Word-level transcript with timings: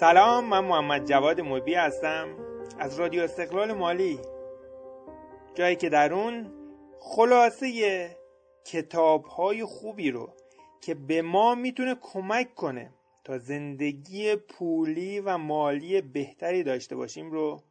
سلام 0.00 0.44
من 0.44 0.64
محمد 0.64 1.06
جواد 1.06 1.40
مبی 1.40 1.74
هستم 1.74 2.28
از 2.78 3.00
رادیو 3.00 3.22
استقلال 3.22 3.72
مالی. 3.72 4.18
جایی 5.54 5.76
که 5.76 5.88
در 5.88 6.14
اون 6.14 6.52
خلاصه 7.00 8.16
کتاب 8.64 9.24
های 9.24 9.64
خوبی 9.64 10.10
رو 10.10 10.32
که 10.80 10.94
به 10.94 11.22
ما 11.22 11.54
می‌تونه 11.54 11.94
کمک 11.94 12.54
کنه 12.54 12.94
تا 13.24 13.38
زندگی 13.38 14.36
پولی 14.36 15.20
و 15.20 15.38
مالی 15.38 16.00
بهتری 16.00 16.62
داشته 16.62 16.96
باشیم 16.96 17.30
رو 17.30 17.62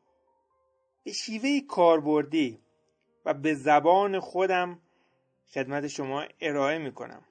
به 1.04 1.12
شیوه 1.12 1.60
کاربردی 1.68 2.60
و 3.26 3.34
به 3.34 3.54
زبان 3.54 4.20
خودم 4.20 4.80
خدمت 5.54 5.88
شما 5.88 6.24
ارائه 6.42 6.78
می‌کنم. 6.78 7.22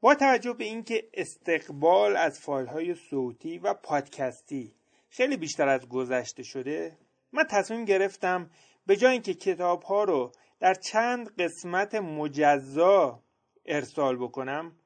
با 0.00 0.14
توجه 0.14 0.52
به 0.52 0.64
اینکه 0.64 1.08
استقبال 1.14 2.16
از 2.16 2.40
فایل 2.40 2.94
صوتی 2.94 3.58
و 3.58 3.74
پادکستی 3.74 4.74
خیلی 5.08 5.36
بیشتر 5.36 5.68
از 5.68 5.88
گذشته 5.88 6.42
شده 6.42 6.98
من 7.32 7.44
تصمیم 7.50 7.84
گرفتم 7.84 8.50
به 8.86 8.96
جای 8.96 9.12
اینکه 9.12 9.34
کتاب 9.34 9.82
ها 9.82 10.04
رو 10.04 10.32
در 10.60 10.74
چند 10.74 11.36
قسمت 11.36 11.94
مجزا 11.94 13.22
ارسال 13.66 14.16
بکنم 14.16 14.76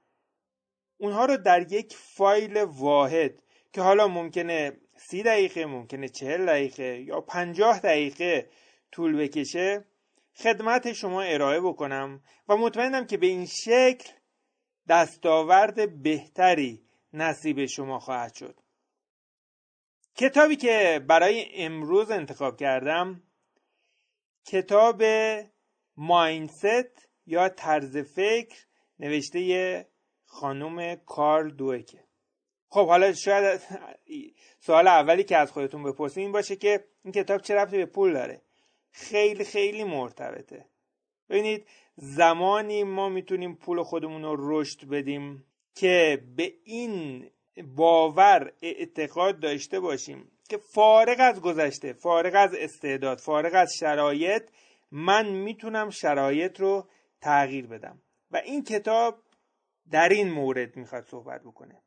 اونها 0.98 1.24
رو 1.24 1.36
در 1.36 1.72
یک 1.72 1.96
فایل 1.96 2.62
واحد 2.62 3.42
که 3.72 3.80
حالا 3.80 4.08
ممکنه 4.08 4.72
سی 4.96 5.22
دقیقه 5.22 5.66
ممکنه 5.66 6.08
چهل 6.08 6.46
دقیقه 6.46 7.00
یا 7.00 7.20
پنجاه 7.20 7.78
دقیقه 7.80 8.48
طول 8.92 9.16
بکشه 9.16 9.84
خدمت 10.34 10.92
شما 10.92 11.22
ارائه 11.22 11.60
بکنم 11.60 12.22
و 12.48 12.56
مطمئنم 12.56 13.06
که 13.06 13.16
به 13.16 13.26
این 13.26 13.46
شکل 13.46 14.10
دستاورد 14.88 16.02
بهتری 16.02 16.82
نصیب 17.12 17.66
شما 17.66 17.98
خواهد 17.98 18.34
شد. 18.34 18.60
کتابی 20.14 20.56
که 20.56 21.04
برای 21.08 21.46
امروز 21.54 22.10
انتخاب 22.10 22.56
کردم 22.56 23.22
کتاب 24.46 25.02
مایندست 25.96 27.08
یا 27.26 27.48
طرز 27.48 27.96
فکر 27.96 28.66
نوشته 28.98 29.86
خانم 30.24 30.94
کارل 30.94 31.50
دوکه. 31.50 32.04
خب 32.68 32.86
حالا 32.86 33.12
شاید 33.12 33.60
سوال 34.60 34.88
اولی 34.88 35.24
که 35.24 35.36
از 35.36 35.52
خودتون 35.52 35.82
بپرسین 35.82 36.22
این 36.22 36.32
باشه 36.32 36.56
که 36.56 36.84
این 37.04 37.12
کتاب 37.12 37.40
چه 37.40 37.54
رفتی 37.54 37.76
به 37.76 37.86
پول 37.86 38.12
داره؟ 38.12 38.42
خیلی 38.90 39.44
خیلی 39.44 39.84
مرتبطه. 39.84 40.71
ببینید 41.28 41.66
زمانی 41.96 42.84
ما 42.84 43.08
می‌تونیم 43.08 43.54
پول 43.54 43.82
خودمون 43.82 44.22
رو 44.22 44.36
رشد 44.38 44.88
بدیم 44.88 45.44
که 45.74 46.24
به 46.36 46.54
این 46.64 47.30
باور 47.76 48.52
اعتقاد 48.62 49.40
داشته 49.40 49.80
باشیم 49.80 50.30
که 50.48 50.56
فارغ 50.56 51.16
از 51.18 51.40
گذشته 51.40 51.92
فارغ 51.92 52.34
از 52.34 52.54
استعداد 52.54 53.18
فارغ 53.18 53.54
از 53.54 53.72
شرایط 53.80 54.42
من 54.90 55.28
می‌تونم 55.28 55.90
شرایط 55.90 56.60
رو 56.60 56.88
تغییر 57.20 57.66
بدم. 57.66 58.02
و 58.30 58.36
این 58.36 58.64
کتاب 58.64 59.22
در 59.90 60.08
این 60.08 60.30
مورد 60.30 60.76
می‌خواد 60.76 61.04
صحبت 61.04 61.40
بکنه. 61.40 61.82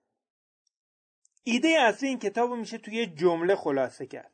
ایده 1.43 1.67
اصلی 1.79 2.09
این 2.09 2.19
کتاب 2.19 2.49
رو 2.49 2.55
میشه 2.55 2.77
توی 2.77 3.05
جمله 3.05 3.55
خلاصه 3.55 4.05
کرد. 4.05 4.31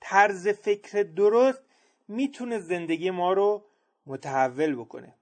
طرز 0.00 0.48
فکر 0.48 1.02
درست 1.02 1.62
می‌تونه 2.08 2.58
زندگی 2.58 3.10
ما 3.10 3.32
رو 3.32 3.64
متحول 4.06 4.74
بکنه. 4.74 5.18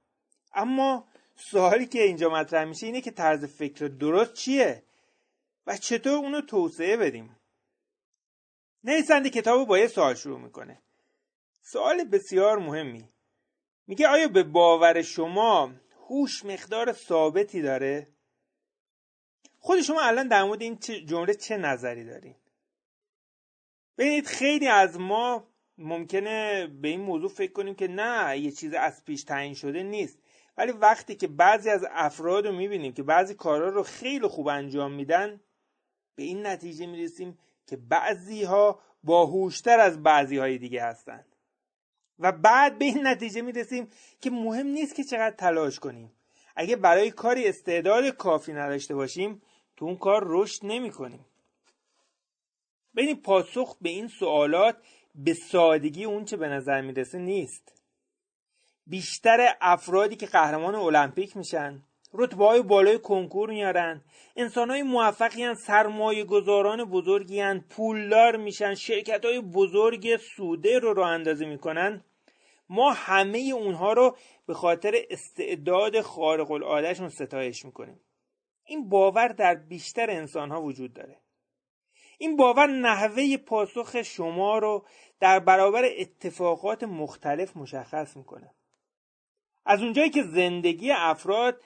اما 0.54 1.08
سوالی 1.36 1.86
که 1.86 2.02
اینجا 2.02 2.28
مطرح 2.28 2.64
میشه 2.64 2.86
اینه 2.86 3.00
که 3.00 3.10
طرز 3.10 3.44
فکر 3.44 3.86
درست 3.86 4.32
چیه 4.32 4.82
و 5.66 5.76
چطور 5.76 6.12
اونو 6.12 6.40
توسعه 6.40 6.96
بدیم. 6.96 7.36
نویسنده 8.84 9.30
کتاب 9.30 9.68
با 9.68 9.78
یه 9.78 9.86
سوال 9.86 10.14
شروع 10.14 10.40
می‌کنه. 10.40 10.82
سوال 11.60 12.04
بسیار 12.04 12.58
مهمی. 12.58 13.08
میگه 13.86 14.08
آیا 14.08 14.28
به 14.28 14.42
باور 14.42 15.02
شما 15.02 15.72
هوش 16.08 16.44
مقدار 16.44 16.92
ثابتی 16.92 17.62
داره؟ 17.62 18.08
خود 19.58 19.80
شما 19.80 20.00
الان 20.00 20.28
در 20.28 20.44
مورد 20.44 20.62
این 20.62 20.78
جمله 20.78 21.34
چه 21.34 21.56
نظری 21.56 22.04
دارین؟ 22.04 22.36
ببینید 23.98 24.26
خیلی 24.26 24.68
از 24.68 25.00
ما 25.00 25.51
ممکنه 25.82 26.66
به 26.66 26.88
این 26.88 27.00
موضوع 27.00 27.30
فکر 27.30 27.52
کنیم 27.52 27.74
که 27.74 27.88
نه 27.88 28.38
یه 28.38 28.50
چیز 28.50 28.74
از 28.74 29.04
پیش 29.04 29.24
تعیین 29.24 29.54
شده 29.54 29.82
نیست. 29.82 30.18
ولی 30.56 30.72
وقتی 30.72 31.14
که 31.14 31.26
بعضی 31.26 31.70
از 31.70 31.86
افراد 31.90 32.46
رو 32.46 32.52
می‌بینیم 32.52 32.92
که 32.92 33.02
بعضی 33.02 33.34
کارها 33.34 33.68
رو 33.68 33.82
خیلی 33.82 34.26
خوب 34.26 34.48
انجام 34.48 34.92
میدن 34.92 35.40
به 36.14 36.22
این 36.22 36.46
نتیجه 36.46 36.86
می‌رسیم 36.86 37.38
که 37.66 37.76
بعضی 37.76 38.44
ها 38.44 38.80
باهوشتر 39.04 39.80
از 39.80 40.02
بعضی 40.02 40.38
های 40.38 40.58
دیگه 40.58 40.84
هستند. 40.84 41.26
و 42.18 42.32
بعد 42.32 42.78
به 42.78 42.84
این 42.84 43.06
نتیجه 43.06 43.42
می‌رسیم 43.42 43.88
که 44.20 44.30
مهم 44.30 44.66
نیست 44.66 44.94
که 44.94 45.04
چقدر 45.04 45.36
تلاش 45.36 45.78
کنیم. 45.78 46.12
اگه 46.56 46.76
برای 46.76 47.10
کاری 47.10 47.48
استعداد 47.48 48.08
کافی 48.08 48.52
نداشته 48.52 48.94
باشیم 48.94 49.42
تو 49.76 49.84
اون 49.84 49.96
کار 49.96 50.22
رشد 50.26 50.66
نمی 50.66 50.90
کنیم 50.90 51.26
ببینید 52.96 53.22
پاسخ 53.22 53.76
به 53.80 53.88
این 53.88 54.08
سوالات 54.08 54.76
به 55.14 55.34
سادگی 55.34 56.04
اون 56.04 56.24
چه 56.24 56.36
به 56.36 56.48
نظر 56.48 56.80
می‌رسه 56.80 57.18
نیست. 57.18 57.82
بیشتر 58.86 59.54
افرادی 59.60 60.16
که 60.16 60.26
قهرمان 60.26 60.74
المپیک 60.74 61.36
میشن 61.36 61.82
رتبه 62.14 62.46
های 62.46 62.62
بالای 62.62 62.98
کنکور 62.98 63.50
میارن 63.50 64.00
انسان 64.36 64.70
های 64.70 64.82
موفقی 64.82 65.42
هن 65.42 65.54
سرمایه 65.54 66.24
گذاران 66.24 66.84
بزرگی 66.84 67.40
هن 67.40 67.64
پولدار 67.70 68.36
میشن 68.36 68.74
شرکت 68.74 69.24
های 69.24 69.40
بزرگ 69.40 70.16
سوده 70.16 70.78
رو 70.78 70.94
رو 70.94 71.02
اندازه 71.02 71.46
می‌کنن. 71.46 72.04
ما 72.68 72.92
همه 72.92 73.38
اونها 73.38 73.92
رو 73.92 74.16
به 74.46 74.54
خاطر 74.54 74.94
استعداد 75.10 76.00
خارق 76.00 76.50
العادهشون 76.50 77.08
ستایش 77.08 77.64
می‌کنیم. 77.64 78.00
این 78.64 78.88
باور 78.88 79.28
در 79.28 79.54
بیشتر 79.54 80.10
انسان 80.10 80.50
ها 80.50 80.62
وجود 80.62 80.94
داره. 80.94 81.21
این 82.22 82.36
باور 82.36 82.66
نحوه 82.66 83.36
پاسخ 83.36 84.02
شما 84.02 84.58
رو 84.58 84.84
در 85.20 85.38
برابر 85.38 85.84
اتفاقات 85.98 86.84
مختلف 86.84 87.56
مشخص 87.56 88.16
می‌کنه. 88.16 88.50
از 89.66 89.82
اونجایی 89.82 90.10
که 90.10 90.22
زندگی 90.22 90.90
افراد 90.90 91.60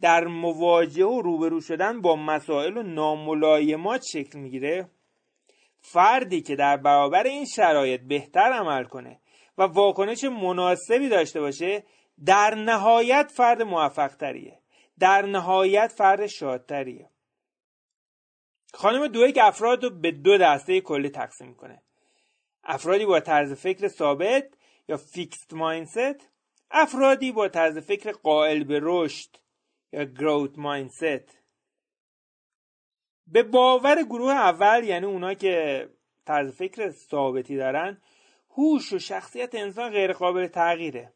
در 0.00 0.24
مواجهه 0.24 1.06
و 1.06 1.22
روبرو 1.22 1.60
شدن 1.60 2.00
با 2.00 2.16
مسائل 2.16 2.76
و 2.76 2.82
ناملایمات 2.82 4.02
شکل 4.12 4.38
می‌گیره 4.38 4.88
فردی 5.80 6.42
که 6.42 6.56
در 6.56 6.76
برابر 6.76 7.26
این 7.26 7.44
شرایط 7.44 8.00
بهتر 8.00 8.52
عمل 8.52 8.84
کنه 8.84 9.20
و 9.58 9.62
واکنش 9.62 10.24
مناسبی 10.24 11.08
داشته 11.08 11.40
باشه 11.40 11.84
در 12.24 12.54
نهایت 12.54 13.30
فرد 13.36 13.62
موفق 13.62 14.16
تریه 14.16 14.58
در 14.98 15.22
نهایت 15.22 15.92
فرد 15.96 16.26
شادتریه. 16.26 17.11
خانم 18.74 19.06
دویک 19.06 19.38
افراد 19.42 19.84
رو 19.84 19.90
به 19.90 20.10
دو 20.10 20.38
دسته 20.38 20.80
کلی 20.80 21.08
تقسیم 21.08 21.54
کنه 21.54 21.82
افرادی 22.64 23.06
با 23.06 23.20
طرز 23.20 23.52
فکر 23.52 23.88
ثابت 23.88 24.44
یا 24.88 24.96
فیکست 24.96 25.54
مایندست 25.54 26.28
افرادی 26.70 27.32
با 27.32 27.48
طرز 27.48 27.78
فکر 27.78 28.12
قائل 28.12 28.64
به 28.64 28.80
رشد 28.82 29.36
یا 29.92 30.04
گروت 30.04 30.58
مایندست 30.58 31.38
به 33.26 33.42
باور 33.42 34.02
گروه 34.02 34.32
اول 34.32 34.84
یعنی 34.84 35.06
اونا 35.06 35.34
که 35.34 35.88
طرز 36.26 36.56
فکر 36.56 36.90
ثابتی 36.90 37.56
دارن 37.56 38.02
هوش 38.50 38.92
و 38.92 38.98
شخصیت 38.98 39.54
انسان 39.54 39.90
غیر 39.90 40.12
قابل 40.12 40.46
تغییره. 40.46 41.12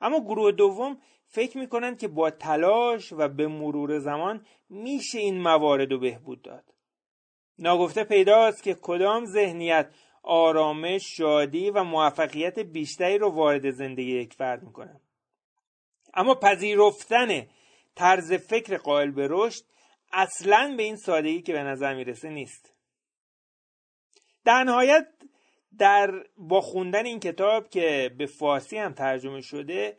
اما 0.00 0.20
گروه 0.20 0.52
دوم 0.52 0.98
فکر 1.26 1.58
می‌کنند 1.58 1.98
که 1.98 2.08
با 2.08 2.30
تلاش 2.30 3.12
و 3.12 3.28
به 3.28 3.46
مرور 3.46 3.98
زمان 3.98 4.46
میشه 4.68 5.18
این 5.18 5.42
موارد 5.42 5.92
رو 5.92 5.98
بهبود 5.98 6.42
داد. 6.42 6.64
ناگفته 7.60 8.04
پیداست 8.04 8.62
که 8.62 8.76
کدام 8.82 9.24
ذهنیت 9.24 9.90
آرامش 10.22 11.02
شادی 11.16 11.70
و 11.70 11.84
موفقیت 11.84 12.58
بیشتری 12.58 13.18
رو 13.18 13.30
وارد 13.30 13.70
زندگی 13.70 14.20
یک 14.20 14.34
فرد 14.34 14.62
می‌کنه. 14.62 15.00
اما 16.14 16.34
پذیرفتن 16.34 17.46
طرز 17.94 18.32
فکر 18.32 18.76
قائل 18.76 19.10
به 19.10 19.26
رشد 19.30 19.64
اصلا 20.12 20.74
به 20.76 20.82
این 20.82 20.96
سادگی 20.96 21.42
که 21.42 21.52
به 21.52 21.62
نظر 21.62 21.94
می‌رسه 21.94 22.30
نیست. 22.30 22.74
در 24.44 24.64
نهایت 24.64 25.06
در 25.78 26.24
با 26.36 26.60
خوندن 26.60 27.06
این 27.06 27.20
کتاب 27.20 27.68
که 27.68 28.14
به 28.18 28.26
فارسی 28.26 28.78
هم 28.78 28.92
ترجمه 28.92 29.40
شده 29.40 29.98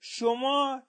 شما 0.00 0.82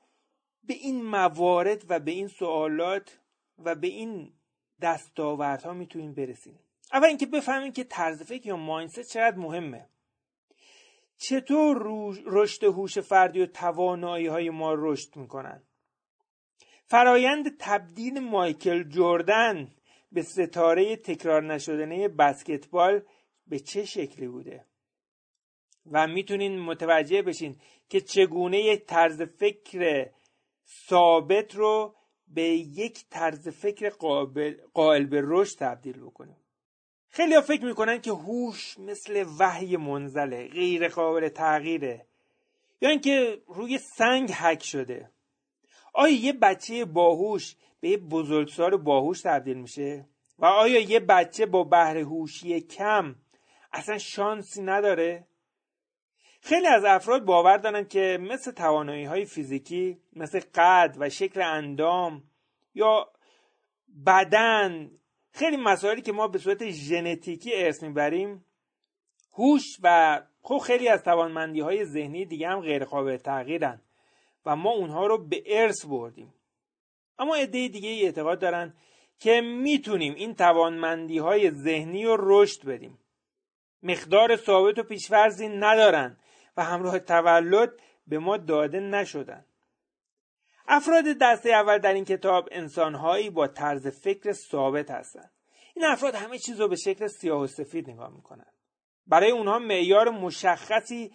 به 0.64 0.74
این 0.74 1.06
موارد 1.06 1.86
و 1.90 2.00
به 2.00 2.12
این 2.12 2.28
سوالات 2.28 3.20
و 3.60 3.76
به 3.76 3.88
این 3.88 4.34
دستاوردها 4.82 5.74
می‌تونید 5.74 6.16
برسید 6.16 6.60
اول 6.94 7.08
اینکه 7.08 7.26
بفهمین 7.26 7.72
که 7.72 7.84
طرز 7.84 8.24
فکر 8.24 8.48
یا 8.48 8.56
ماینست 8.56 9.02
چقدر 9.02 9.38
مهمه. 9.38 9.90
چطور 11.18 11.84
رشد 12.26 12.64
هوش 12.64 13.00
فردی 13.00 13.42
و 13.42 13.46
توانایی 13.46 14.28
های 14.28 14.50
ما 14.50 14.74
رشد 14.74 15.16
می‌کنن؟ 15.16 15.64
فرایند 16.86 17.58
تبدیل 17.60 18.20
مایکل 18.20 18.84
جردن 18.90 19.76
به 20.12 20.22
ستاره 20.22 20.96
تکرار 20.96 21.44
نشدنه 21.44 22.08
بسکتبال 22.08 23.02
به 23.48 23.60
چه 23.60 23.86
شکلی 23.86 24.28
بوده؟ 24.28 24.66
و 25.92 26.08
می‌تونین 26.08 26.60
متوجه 26.60 27.22
بشین 27.22 27.56
که 27.90 28.02
چگونه 28.02 28.60
یک 28.60 28.86
طرز 28.86 29.22
فکر 29.22 30.10
ثابت 30.90 31.56
رو 31.56 31.96
به 32.34 32.44
یک 32.44 33.06
طرز 33.10 33.48
فکر 33.48 33.90
قابل, 33.90 34.56
قائل 34.74 35.06
به 35.06 35.22
رشد 35.26 35.60
تبدیل 35.60 36.00
بکنیم 36.00 36.38
خیلی 37.10 37.36
ها 37.36 37.42
فکر 37.42 37.66
می‌کنن 37.66 38.02
که 38.02 38.12
هوش 38.12 38.80
مثل 38.80 39.26
وحی 39.40 39.78
منزله 39.78 40.48
غیر 40.48 40.88
قابل 40.88 41.30
تغییره. 41.30 42.06
یا 42.82 42.90
اینکه 42.90 43.42
روی 43.48 43.78
سنگ 43.78 44.32
حک 44.32 44.64
شده. 44.64 45.10
آیا 45.94 46.22
یه 46.22 46.34
بچه 46.34 46.86
باهوش 46.86 47.56
به 47.80 47.90
یه 47.90 47.98
بزرگسال 47.98 48.78
باهوش 48.78 49.22
تبدیل 49.22 49.58
میشه؟ 49.58 50.06
و 50.40 50.46
آیا 50.46 50.80
یه 50.80 51.00
بچه 51.00 51.46
با 51.46 51.64
بهره 51.64 52.04
هوشی 52.04 52.62
کم 52.62 53.16
اصلا 53.74 53.98
شانسی 53.98 54.62
نداره؟ 54.62 55.28
خیلی 56.46 56.68
از 56.68 56.84
افراد 56.86 57.26
باور 57.26 57.58
دارن 57.58 57.88
که 57.88 58.18
مثل 58.22 58.52
توانایی 58.52 59.06
های 59.06 59.26
فیزیکی 59.26 59.98
مثل 60.16 60.40
قد 60.56 60.96
و 61.00 61.10
شکل 61.10 61.42
اندام 61.42 62.24
یا 62.76 63.12
بدن 64.06 64.92
خیلی 65.32 65.58
مسائلی 65.58 66.02
که 66.02 66.12
ما 66.12 66.28
به 66.28 66.38
صورت 66.38 66.70
ژنتیکی 66.70 67.52
ارث 67.56 67.84
می‌بریم 67.84 68.46
هوش 69.34 69.64
و 69.84 70.22
خب 70.42 70.58
خیلی 70.58 70.88
از 70.88 71.04
توانمندی 71.04 71.60
های 71.60 71.86
ذهنی 71.86 72.26
دیگه 72.26 72.48
هم 72.48 72.62
غیر 72.62 72.86
قابل 72.86 73.18
تغییرن 73.18 73.82
و 74.46 74.56
ما 74.56 74.72
اونها 74.72 75.08
رو 75.08 75.28
به 75.28 75.44
ارث 75.46 75.86
بردیم. 75.86 76.34
اما 77.20 77.36
عده 77.36 77.68
دیگه 77.68 77.90
اعتقاد 77.90 78.40
دارن 78.40 78.74
که 79.20 79.42
می‌تونیم 79.42 80.14
این 80.14 80.36
توانمندی 80.36 81.18
های 81.18 81.52
ذهنی 81.52 82.06
رو 82.06 82.18
رشد 82.20 82.66
بدیم. 82.66 83.00
مقدار 83.84 84.36
ثابت 84.36 84.80
و 84.80 84.84
پیشورزی 84.84 85.48
ندارن. 85.48 86.18
و 86.58 86.64
همراه 86.64 87.00
تولد 87.00 87.72
به 88.08 88.20
ما 88.20 88.38
داده 88.38 88.80
نشدن. 88.80 89.46
افراد 90.68 91.06
دسته 91.22 91.50
اول 91.50 91.78
در 91.78 91.94
این 91.94 92.06
کتاب 92.06 92.50
انسانهایی 92.52 93.30
با 93.30 93.48
طرز 93.48 93.88
فکر 93.88 94.32
ثابت 94.32 94.92
هستند. 94.92 95.32
این 95.76 95.86
افراد 95.86 96.16
همه 96.16 96.38
چیز 96.38 96.62
رو 96.62 96.68
به 96.68 96.76
شکل 96.76 97.08
سیاه 97.08 97.42
و 97.42 97.48
سفید 97.48 97.90
نگاه 97.90 98.16
می‌کنن. 98.16 98.46
برای 99.08 99.32
اونها 99.32 99.60
معیار 99.60 100.10
مشخصی 100.10 101.12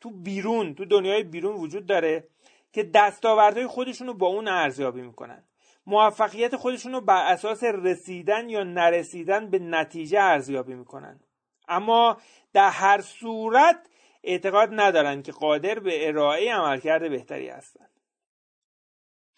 تو 0.00 0.10
بیرون 0.10 0.74
تو 0.74 0.84
دنیای 0.84 1.22
بیرون 1.22 1.56
وجود 1.56 1.86
داره 1.86 2.28
که 2.72 2.82
دستاوردهای 2.82 3.66
خودشون 3.66 4.06
رو 4.06 4.14
با 4.14 4.26
اون 4.26 4.48
ارزیابی 4.48 5.02
می‌کنن. 5.02 5.44
موفقیت 5.86 6.56
خودشون 6.56 6.92
رو 6.92 7.00
بر 7.00 7.32
اساس 7.32 7.64
رسیدن 7.64 8.48
یا 8.48 8.62
نرسیدن 8.62 9.50
به 9.50 9.58
نتیجه 9.58 10.20
ارزیابی 10.20 10.74
می‌کنن. 10.74 11.20
اما 11.68 12.16
در 12.52 12.70
هر 12.70 13.00
صورت 13.00 13.88
اعتقاد 14.26 14.68
ندارند 14.72 15.24
که 15.24 15.32
قادر 15.32 15.78
به 15.78 16.08
ارائه 16.08 16.54
عملکرد 16.54 17.10
بهتری 17.10 17.48
هستند 17.48 17.90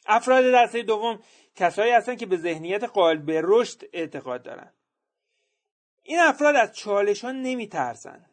افراد 0.06 0.44
دسته 0.55 0.82
دوم 0.82 1.23
کسایی 1.55 1.93
هستند 1.93 2.19
که 2.19 2.26
به 2.26 2.37
ذهنیت 2.37 2.85
قائل 2.85 3.17
به 3.17 3.40
رشد 3.44 3.82
اعتقاد 3.93 4.43
دارند 4.43 4.75
این 6.02 6.19
افراد 6.20 6.56
از 6.56 6.73
چالشان 6.73 7.43
نمیترسند 7.43 8.31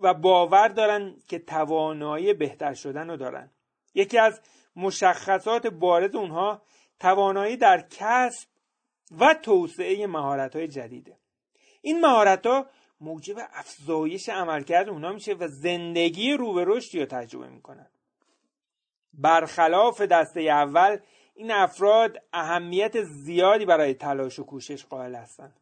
و 0.00 0.14
باور 0.14 0.68
دارند 0.68 1.24
که 1.24 1.38
توانایی 1.38 2.34
بهتر 2.34 2.74
شدن 2.74 3.10
رو 3.10 3.16
دارند 3.16 3.54
یکی 3.94 4.18
از 4.18 4.40
مشخصات 4.76 5.66
بارز 5.66 6.14
اونها 6.14 6.62
توانایی 7.00 7.56
در 7.56 7.86
کسب 7.90 8.48
و 9.18 9.34
توسعه 9.34 10.06
مهارت 10.06 10.56
های 10.56 10.68
جدیده. 10.68 11.18
این 11.80 12.00
مهارت 12.00 12.46
ها 12.46 12.66
موجب 13.04 13.36
افزایش 13.52 14.28
عملکرد 14.28 14.88
اونها 14.88 15.12
میشه 15.12 15.34
و 15.34 15.48
زندگی 15.48 16.32
رو 16.32 16.64
رشدی 16.64 17.00
رو 17.00 17.06
تجربه 17.06 17.48
می‌کنن. 17.48 17.86
برخلاف 19.14 20.00
دسته 20.00 20.40
اول 20.40 20.98
این 21.34 21.50
افراد 21.50 22.22
اهمیت 22.32 23.02
زیادی 23.02 23.64
برای 23.64 23.94
تلاش 23.94 24.38
و 24.38 24.44
کوشش 24.44 24.84
قائل 24.84 25.14
هستند 25.14 25.60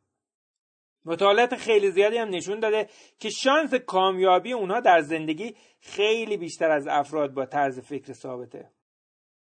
مطالعات 1.04 1.56
خیلی 1.56 1.90
زیادی 1.90 2.16
هم 2.16 2.28
نشون 2.28 2.60
داده 2.60 2.88
که 3.18 3.30
شانس 3.30 3.74
کامیابی 3.74 4.52
اونها 4.52 4.80
در 4.80 5.00
زندگی 5.00 5.56
خیلی 5.80 6.36
بیشتر 6.36 6.70
از 6.70 6.86
افراد 6.86 7.34
با 7.34 7.46
طرز 7.46 7.80
فکر 7.80 8.12
ثابته. 8.12 8.70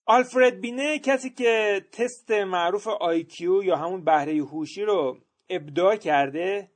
آلفرد 0.05 0.61
بینه 0.61 0.99
کسی 0.99 1.29
که 1.29 1.85
تست 1.91 2.31
معروف 2.31 2.87
آیکیو 2.87 3.63
یا 3.63 3.75
همون 3.75 4.03
بهره 4.03 4.33
هوشی 4.33 4.81
رو 4.81 5.17
ابداع 5.49 5.95
کرده 5.95 6.71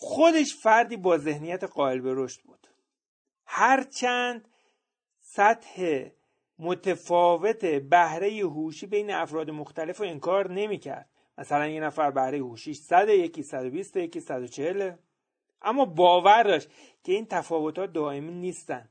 خودش 0.00 0.56
فردی 0.56 0.96
با 0.96 1.18
ذهنیت 1.18 1.64
قائل 1.64 2.00
به 2.00 2.12
رشد 2.16 2.40
بود. 2.42 2.66
هرچند 3.46 4.48
سطح 5.20 6.08
متفاوت 6.58 7.64
بهره 7.64 8.40
هوشی 8.40 8.86
بین 8.86 9.10
افراد 9.10 9.50
مختلف 9.50 9.98
رو 9.98 10.06
انکار 10.06 10.52
نمی‌کرد. 10.52 11.10
مثلا 11.38 11.68
یه 11.68 11.80
نفر 11.80 12.10
بهره 12.10 12.38
هوشیش 12.38 12.76
100 12.76 13.08
یکی 13.08 13.42
120 13.42 13.96
یکی 13.96 14.20
140 14.20 14.92
اما 15.62 15.84
باور 15.84 16.42
داشت 16.42 16.68
که 17.04 17.12
این 17.12 17.26
تفاوتات 17.26 17.92
دائمی 17.92 18.32
نیستن. 18.32 18.88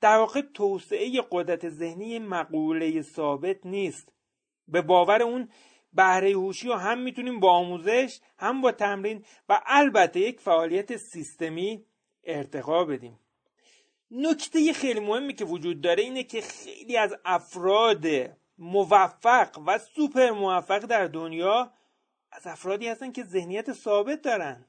در 0.00 0.16
واقع 0.16 0.40
توسعه 0.40 1.22
قدرت 1.30 1.68
ذهنی 1.68 2.18
مقوله 2.18 3.02
ثابت 3.02 3.66
نیست. 3.66 4.12
به 4.68 4.82
باور 4.82 5.22
اون 5.22 5.48
بهره 5.94 6.30
هوشی 6.30 6.68
رو 6.68 6.74
هم 6.74 6.98
می‌تونیم 6.98 7.40
با 7.40 7.52
آموزش 7.52 8.20
هم 8.38 8.60
با 8.60 8.72
تمرین 8.72 9.24
و 9.48 9.60
البته 9.66 10.20
یک 10.20 10.40
فعالیت 10.40 10.96
سیستمی 10.96 11.86
ارتقا 12.24 12.84
بدیم. 12.84 13.20
نکته 14.10 14.72
خیلی 14.72 15.00
مهمی 15.00 15.34
که 15.34 15.44
وجود 15.44 15.80
داره 15.80 16.02
اینه 16.02 16.22
که 16.22 16.40
خیلی 16.40 16.96
از 16.96 17.14
افراد 17.24 18.06
موفق 18.58 19.58
و 19.66 19.78
سوپر 19.78 20.30
موفق 20.30 20.78
در 20.78 21.06
دنیا 21.06 21.72
از 22.32 22.46
افرادی 22.46 22.88
هستن 22.88 23.12
که 23.12 23.24
ذهنیت 23.24 23.72
ثابت 23.72 24.22
دارن. 24.22 24.66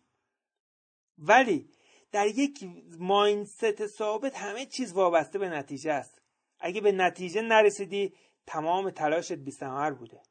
ولی 1.17 1.69
در 2.11 2.27
یک 2.27 2.69
ماینست 2.99 3.87
ثابت 3.87 4.35
همه 4.35 4.65
چیز 4.65 4.93
وابسته 4.93 5.39
به 5.39 5.49
نتیجه 5.49 5.91
است. 5.91 6.21
اگه 6.59 6.81
به 6.81 6.91
نتیجه 6.91 7.41
نرسیدی 7.41 8.13
تمام 8.45 8.89
تلاشت 8.89 9.33
بیثمر 9.33 9.91
بوده. 9.91 10.21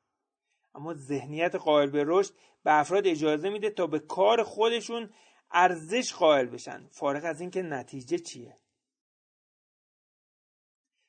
اما 0.75 0.95
ذهنیت 0.95 1.55
قائل 1.55 1.91
به 1.91 2.05
رشد 2.07 2.35
به 2.65 2.79
افراد 2.79 3.07
اجازه 3.07 3.51
میده 3.51 3.71
تا 3.71 3.87
به 3.87 3.99
کار 3.99 4.43
خودشون 4.43 5.11
ارزش 5.51 6.13
قائل 6.15 6.47
بشن. 6.47 6.89
فارغ 6.91 7.25
از 7.25 7.41
اینکه 7.41 7.63
نتیجه 7.63 8.19
چیه. 8.19 8.59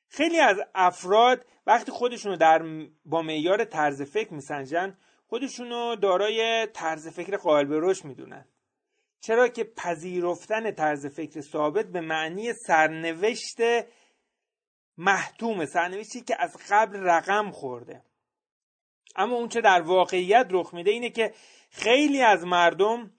خیلی 0.08 0.38
از 0.38 0.56
افراد 0.74 1.46
وقتی 1.66 1.92
خودشون 1.92 2.32
رو 2.32 2.38
در 2.38 2.88
با 3.04 3.22
معیار 3.22 3.64
طرز 3.64 4.02
فکر 4.02 4.34
میسنجن 4.34 4.98
خودشون 5.26 5.70
رو 5.70 5.96
دارای 5.96 6.66
طرز 6.66 7.08
فکر 7.08 7.36
قائل 7.36 7.64
به 7.64 7.78
رشد 7.82 8.04
می‌دونن. 8.04 8.48
چرا 9.20 9.48
که 9.48 9.64
پذیرفتن 9.64 10.70
طرز 10.70 11.06
فکر 11.06 11.40
ثابت 11.40 11.86
به 11.86 12.00
معنی 12.00 12.52
سرنوشت 12.52 13.58
محتوم 14.96 15.66
سرنوشتی 15.66 16.20
که 16.20 16.36
از 16.38 16.56
قبل 16.70 16.96
رقم 16.96 17.50
خورده. 17.50 18.02
اما 19.16 19.36
اون 19.36 19.48
چه 19.48 19.60
در 19.60 19.80
واقعیت 19.80 20.46
رخ 20.50 20.74
میده 20.74 20.90
اینه 20.90 21.10
که 21.10 21.34
خیلی 21.70 22.22
از 22.22 22.44
مردم 22.44 23.10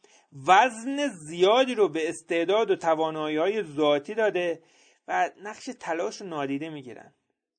وزن 0.48 1.08
زیادی 1.08 1.76
رو 1.76 1.90
به 1.90 2.10
استعداد 2.10 2.72
و 2.72 2.76
توانایی 2.76 3.38
های 3.38 3.64
ذاتی 3.64 4.14
داده 4.14 4.64
و 5.08 5.30
نقش 5.44 5.70
تلاش 5.80 6.22
رو 6.22 6.28
نادیده 6.28 6.70
می‌گیرن. 6.70 7.14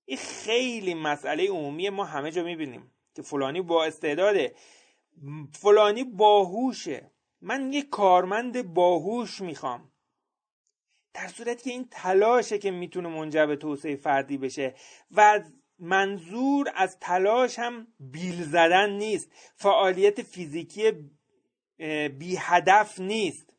این 0.05 0.19
خیلی 0.19 0.95
مسئله 0.95 1.49
عمومی 1.49 1.91
ما 1.91 2.05
همه 2.05 2.31
جا 2.31 2.43
می‌بینیم 2.43 2.93
که 3.15 3.23
فلانی 3.23 3.63
با 3.63 3.85
استعداده 3.85 4.55
فلانی 5.53 6.05
باهوشه 6.05 7.11
من 7.41 7.73
یه 7.73 7.83
کارمند 7.83 8.75
باهوش 8.75 9.41
می‌خوام. 9.41 9.93
در 11.15 11.29
صورتی 11.29 11.65
که 11.65 11.71
این 11.71 11.89
تلاشه 11.91 12.59
که 12.59 12.71
می‌تونه 12.71 13.09
منجر 13.09 13.55
توسعه 13.55 13.97
فردی 13.97 14.39
بشه 14.39 14.75
و 15.11 15.41
منظور 15.79 16.73
از 16.75 16.99
تلاش 17.01 17.59
هم 17.59 17.87
بیل 18.01 18.43
زدن 18.43 18.91
نیست. 18.91 19.31
فعالیت 19.57 20.23
فیزیکی 20.23 20.93
بی 22.19 22.37
هدف 22.41 23.01
نیست. 23.01 23.55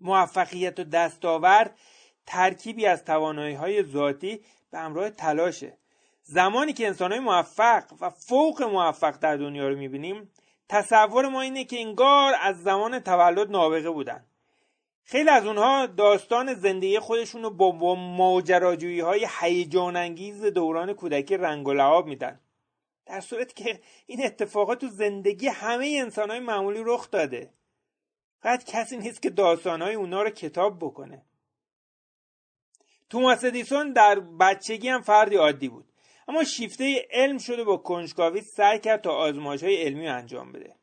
موفقیت 0.00 0.80
و 0.80 0.84
دستاورد 0.84 1.78
ترکیبی 2.26 2.86
از 2.86 3.04
توانایی 3.04 3.54
های 3.54 3.82
ذاتی 3.82 4.44
به 4.70 4.78
همراه 4.78 5.10
تلاشه. 5.10 5.78
زمانی 6.22 6.72
که 6.72 6.86
انسان 6.86 7.12
های 7.12 7.20
موفق 7.20 7.84
و 8.00 8.10
فوق 8.10 8.62
موفق 8.62 9.18
در 9.18 9.36
دنیا 9.36 9.68
رو 9.68 9.76
می‌بینیم 9.76 10.30
تصور 10.68 11.28
ما 11.28 11.40
اینه 11.40 11.64
که 11.64 11.80
انگار 11.80 12.34
از 12.40 12.62
زمان 12.62 13.00
تولد 13.00 13.50
نابغه 13.50 13.90
بودن. 13.90 14.26
خیلی 15.08 15.30
از 15.30 15.46
اونها 15.46 15.86
داستان 15.86 16.54
زندگی 16.54 16.98
خودشون 16.98 17.42
رو 17.42 17.50
با 17.50 17.94
ماجراجویی 17.94 19.00
های 19.00 19.26
هیجان 19.40 19.96
انگیز 19.96 20.44
دوران 20.44 20.92
کودکی 20.92 21.36
رنگ 21.36 21.68
و 21.68 21.72
لعاب 21.72 22.06
میدن. 22.06 22.40
در 23.06 23.20
صورتی 23.20 23.64
که 23.64 23.80
این 24.06 24.26
اتفاقات 24.26 24.80
تو 24.80 24.88
زندگی 24.88 25.48
همه 25.48 25.98
انسان 26.02 26.30
های 26.30 26.40
معمولی 26.40 26.82
رخ 26.84 27.10
داده. 27.10 27.50
فقط 28.40 28.64
کسی 28.64 28.96
نیست 28.96 29.22
که 29.22 29.30
داستانهای 29.30 29.94
اونا 29.94 30.22
رو 30.22 30.30
کتاب 30.30 30.78
بکنه. 30.78 31.22
توماس 33.10 33.44
ادیسون 33.44 33.92
در 33.92 34.20
بچگی 34.20 34.88
هم 34.88 35.02
فردی 35.02 35.36
عادی 35.36 35.68
بود. 35.68 35.92
اما 36.28 36.44
شیفته 36.44 37.08
علم 37.10 37.38
شده 37.38 37.64
با 37.64 37.76
کنجکاوی 37.76 38.40
سعی 38.40 38.78
کرد 38.78 39.00
تا 39.00 39.10
آزمایش 39.10 39.62
های 39.62 39.82
علمی 39.82 40.08
انجام 40.08 40.52
بده. 40.52 40.75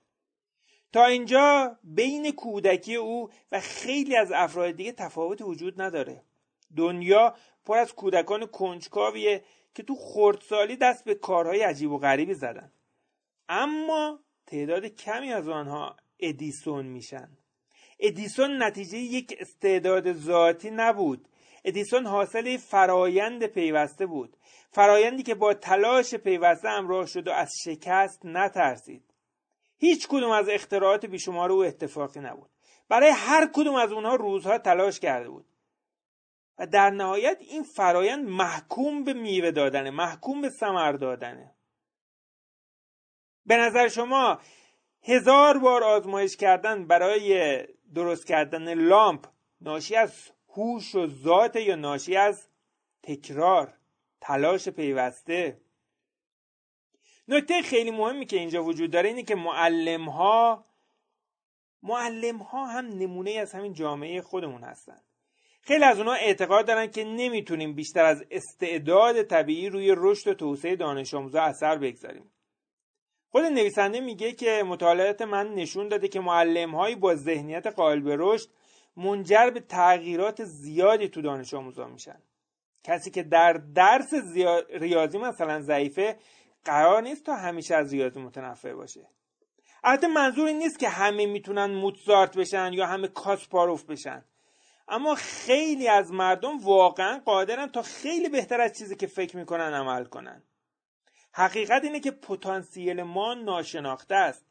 تا 0.94 1.06
اینجا 1.06 1.78
بین 1.84 2.32
کودکی 2.32 2.96
او 2.96 3.30
و 3.52 3.60
خیلی 3.60 4.16
از 4.16 4.32
افراد 4.32 4.72
دیگه 4.72 4.92
تفاوت 4.92 5.42
وجود 5.42 5.82
نداره. 5.82 6.24
دنیا 6.78 7.36
پر 7.66 7.78
از 7.78 7.94
کودکان 7.94 8.46
کنجکاویه 8.46 9.44
که 9.76 9.84
تو 9.84 9.96
خردسالی 9.96 10.76
دست 10.76 11.04
به 11.04 11.16
کارهای 11.16 11.62
عجیب 11.62 11.92
و 11.92 11.98
غریبی 11.98 12.34
زدن. 12.34 12.72
اما 13.50 14.20
تعداد 14.48 14.86
کمی 14.86 15.34
از 15.34 15.50
آنها 15.50 15.96
ادیسون 16.20 16.86
میشن. 16.86 17.30
ادیسون 18.00 18.64
نتیجه 18.64 18.98
یک 18.98 19.38
استعداد 19.40 20.14
ذاتی 20.14 20.72
نبود. 20.72 21.28
ادیسون 21.66 22.06
حاصل 22.06 22.58
فرایند 22.58 23.46
پیوسته 23.46 24.06
بود. 24.06 24.38
فرایندی 24.72 25.24
که 25.24 25.36
با 25.36 25.54
تلاش 25.54 26.16
پیوسته 26.16 26.70
همراه 26.70 27.06
شد 27.06 27.28
و 27.28 27.32
از 27.32 27.52
شکست 27.66 28.26
نترسید. 28.26 29.12
هیچ 29.84 30.08
کدوم 30.08 30.32
از 30.32 30.50
اختراعات 30.50 31.06
بیشمار 31.06 31.52
او 31.52 31.63
اتفاقی 31.63 32.20
نبود. 32.20 32.50
برای 32.90 33.10
هر 33.10 33.50
کدوم 33.54 33.75
از 33.75 33.92
اونها 33.92 34.16
روزها 34.16 34.58
تلاش 34.58 35.00
کرده 35.00 35.30
بود. 35.30 35.46
و 36.58 36.68
در 36.68 36.90
نهایت 36.90 37.38
این 37.40 37.63
فرایند 37.63 38.30
محکوم 38.30 39.04
به 39.04 39.13
میوه 39.13 39.52
دادنه 39.52 39.92
محکوم 39.92 40.42
به 40.42 40.50
ثمر 40.50 40.92
دادنه. 40.92 41.56
به 43.46 43.58
نظر 43.58 43.88
شما 43.88 44.40
هزار 45.02 45.58
بار 45.58 45.84
آزمایش 45.84 46.38
کردن 46.38 46.88
برای 46.88 47.63
درست 47.94 48.28
کردن 48.28 48.74
لامپ 48.74 49.25
ناشی 49.62 49.96
از 49.96 50.32
هوش 50.50 50.96
و 50.96 51.08
ذات 51.08 51.56
یا 51.56 51.75
ناشی 51.75 52.16
از 52.16 52.48
تکرار 53.04 53.74
تلاش 54.22 54.70
پیوسته؟ 54.70 55.62
نکته 57.27 57.62
خیلی 57.62 57.92
مهمی 57.92 58.25
که 58.25 58.38
اینجا 58.38 58.63
وجود 58.63 58.92
داره 58.92 59.10
اینه 59.10 59.24
که 59.24 59.36
معلم 59.36 60.10
ها 60.10 60.65
معلم 61.84 62.38
ها 62.38 62.65
هم 62.65 62.86
نمونه 62.86 63.32
از 63.32 63.53
همین 63.53 63.74
جامعه 63.74 64.22
خودمون 64.22 64.63
هستن. 64.63 65.01
خیلی 65.62 65.84
از 65.84 65.98
اونها 65.98 66.13
اعتقاد 66.13 66.68
دارن 66.68 66.88
که 66.88 67.03
نمی‌تونیم 67.03 67.74
بیشتر 67.75 68.06
از 68.06 68.24
استعداد 68.32 69.24
طبیعی 69.24 69.70
روی 69.70 69.96
رشد 69.98 70.30
و 70.30 70.34
توسعه 70.34 70.75
دانش 70.75 71.13
آموزا 71.13 71.42
اثر 71.42 71.77
بگذاریم. 71.77 72.32
خود 73.30 73.44
نویسنده 73.44 74.00
میگه 74.00 74.32
که 74.32 74.63
مطالعات 74.68 75.22
من 75.22 75.53
نشون 75.53 75.88
داده 75.88 76.08
که 76.08 76.20
معلم 76.20 76.75
هایی 76.75 76.96
با 76.96 77.15
ذهنیت 77.15 77.68
قائل 77.68 78.00
به 78.00 78.15
رشد 78.20 78.50
منجر 78.98 79.50
به 79.50 79.60
تغییرات 79.60 80.44
زیادی 80.44 81.08
تو 81.08 81.22
دانش 81.22 81.53
آموزان 81.53 81.92
میشن. 81.92 82.20
کسی 82.84 83.12
که 83.12 83.24
در 83.24 83.53
درس 83.53 84.13
ریاضی 84.70 85.18
مثلا 85.18 85.62
ضعیفه 85.62 86.18
قرار 86.65 87.01
نیست 87.01 87.24
تا 87.24 87.36
همیشه 87.36 87.75
از 87.75 87.93
ریاضی 87.93 88.20
متنفع 88.20 88.74
باشه. 88.74 89.10
البته 89.84 90.08
منظور 90.08 90.48
این 90.48 90.58
نیست 90.58 90.79
که 90.79 90.89
همه 90.89 91.25
می‌تونن 91.25 91.65
موتزارت 91.65 92.38
بشن 92.38 92.74
یا 92.74 92.86
همه 92.86 93.08
کاسپاروف 93.08 93.84
بشن. 93.84 94.25
اما 94.88 95.15
خیلی 95.15 95.88
از 95.88 96.12
مردم 96.12 96.58
واقعا 96.58 97.22
قادرن 97.25 97.67
تا 97.67 97.82
خیلی 97.82 98.29
بهتر 98.29 98.62
از 98.62 98.77
چیزی 98.77 98.96
که 98.96 99.08
فکر 99.08 99.38
می‌کنن 99.38 99.74
عمل 99.74 100.05
کنن. 100.05 100.43
حقیقت 101.32 101.84
اینه 101.84 102.00
که 102.00 102.12
پتانسیل 102.12 103.03
ما 103.03 103.34
ناشناخته 103.34 104.15
است. 104.15 104.46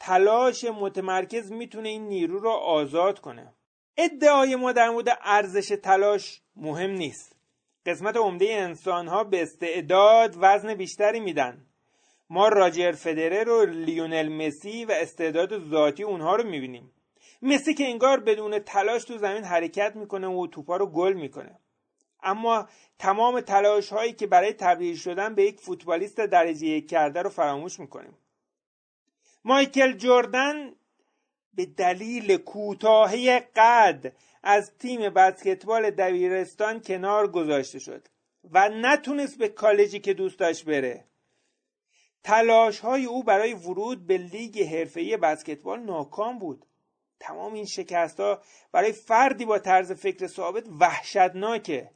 تلاش 0.00 0.64
متمرکز 0.64 1.52
می‌تونه 1.52 1.88
این 1.88 2.08
نیرو 2.08 2.38
رو 2.38 2.50
آزاد 2.50 3.20
کنه. 3.20 3.54
ادعای 3.96 4.56
ما 4.56 4.72
در 4.72 4.90
مورد 4.90 5.18
ارزش 5.22 5.68
تلاش 5.82 6.42
مهم 6.56 6.90
نیست. 6.90 7.36
قسمت 7.86 8.16
عمده 8.16 8.46
انسان 8.50 9.08
ها 9.08 9.24
به 9.24 9.42
استعداد 9.42 10.36
وزن 10.38 10.74
بیشتری 10.74 11.20
میدن. 11.20 11.66
ما 12.30 12.48
راجر 12.48 12.92
فدرر 12.92 13.48
و 13.48 13.64
لیونل 13.64 14.28
مسی 14.28 14.84
و 14.84 14.92
استعداد 14.92 15.68
ذاتی 15.68 16.02
اونها 16.02 16.36
رو 16.36 16.44
می‌بینیم. 16.44 16.92
مسی 17.42 17.74
که 17.74 17.84
انگار 17.84 18.20
بدون 18.20 18.58
تلاش 18.58 19.04
تو 19.04 19.18
زمین 19.18 19.44
حرکت 19.44 19.96
می‌کنه 19.96 20.26
و 20.26 20.46
توپا 20.46 20.76
رو 20.76 20.86
گل 20.86 21.12
می‌کنه. 21.12 21.58
اما 22.22 22.68
تمام 22.98 23.40
تلاش 23.40 23.88
هایی 23.92 24.12
که 24.12 24.26
برای 24.26 24.52
تبدیل 24.52 24.96
شدن 24.96 25.34
به 25.34 25.42
یک 25.42 25.60
فوتبالیست 25.60 26.20
درجه 26.20 26.66
یک 26.66 26.88
کرده 26.88 27.22
رو 27.22 27.30
فراموش 27.30 27.80
می‌کنیم. 27.80 28.18
مایکل 29.44 29.92
جردن 29.92 30.72
به 31.54 31.66
دلیل 31.66 32.36
کوتاهی 32.36 33.38
قد 33.38 34.12
از 34.42 34.72
تیم 34.78 35.10
بسکتبال 35.10 35.90
دبیرستان 35.90 36.80
کنار 36.80 37.30
گذاشته 37.30 37.78
شد 37.78 38.08
و 38.50 38.68
نتونست 38.68 39.38
به 39.38 39.48
کالجی 39.48 40.00
که 40.00 40.14
دوست 40.14 40.38
داشت 40.38 40.64
بره. 40.64 41.04
تلاش 42.24 42.80
های 42.80 43.04
او 43.04 43.22
برای 43.22 43.54
ورود 43.54 44.06
به 44.06 44.18
لیگ 44.18 44.62
حرفه‌ای 44.62 45.16
بسکتبال 45.16 45.80
ناکام 45.80 46.38
بود. 46.38 46.66
تمام 47.20 47.52
این 47.54 47.64
شکست 47.64 48.20
ها 48.20 48.42
برای 48.72 48.92
فردی 48.92 49.44
با 49.44 49.58
طرز 49.58 49.92
فکر 49.92 50.26
ثابت 50.26 50.64
وحشتناکه. 50.80 51.90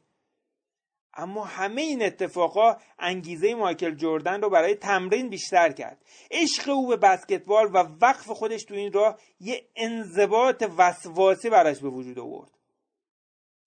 اما 1.15 1.43
همه 1.43 1.81
این 1.81 2.05
اتفاقا 2.05 2.77
انگیزه 2.99 3.55
مایکل 3.55 3.95
جردن 3.95 4.41
رو 4.41 4.49
برای 4.49 4.75
تمرین 4.75 5.29
بیشتر 5.29 5.71
کرد. 5.71 6.05
عشق 6.31 6.69
او 6.69 6.87
به 6.87 6.97
بسکتبال 6.97 7.65
و 7.73 7.77
وقف 8.01 8.27
خودش 8.27 8.63
تو 8.63 8.73
این 8.73 8.93
راه 8.93 9.19
یه 9.39 9.65
انضباط 9.75 10.63
وسواسی 10.77 11.49
براش 11.49 11.79
به 11.79 11.89
وجود 11.89 12.19
آورد. 12.19 12.51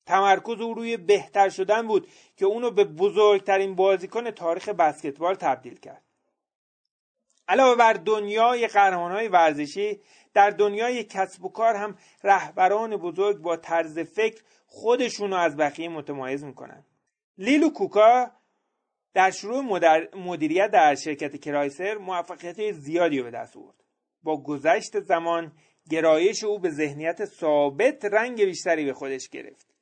تمرکز 0.06 0.60
او 0.60 0.74
روی 0.74 0.96
بهتر 0.96 1.48
شدن 1.48 1.86
بود 1.86 2.08
که 2.36 2.46
اونو 2.46 2.70
به 2.70 2.84
بزرگترین 2.84 3.74
بازیکن 3.74 4.30
تاریخ 4.30 4.68
بسکتبال 4.68 5.34
تبدیل 5.34 5.78
کرد. 5.78 6.02
علاوه 7.48 7.76
بر 7.76 7.92
دنیای 7.92 8.66
قهرمانهای 8.66 9.28
ورزشی 9.28 10.00
در 10.34 10.50
دنیای 10.50 11.04
کسب 11.04 11.44
و 11.44 11.48
کار 11.48 11.74
هم 11.74 11.98
رهبران 12.24 12.96
بزرگ 12.96 13.36
با 13.38 13.56
طرز 13.56 13.98
فکر 13.98 14.42
خودشونو 14.66 15.36
از 15.36 15.56
بقیه 15.56 15.88
متمایز 15.88 16.44
می‌کنن. 16.44 16.84
لیلو 17.38 17.70
کوکا 17.70 18.30
در 19.14 19.30
شروع 19.30 19.60
مدیریت 20.16 20.70
در 20.70 20.94
شرکت 20.94 21.40
کرایسر 21.40 21.94
موفقیت 21.94 22.72
زیادی 22.72 23.22
به 23.22 23.30
دست 23.30 23.56
آورد. 23.56 23.84
با 24.22 24.42
گذشت 24.42 25.00
زمان 25.00 25.52
گرایش 25.90 26.44
او 26.44 26.58
به 26.58 26.70
ذهنیت 26.70 27.24
ثابت 27.24 28.04
رنگ 28.04 28.44
بیشتری 28.44 28.84
به 28.84 28.92
خودش 28.92 29.28
گرفت. 29.28 29.74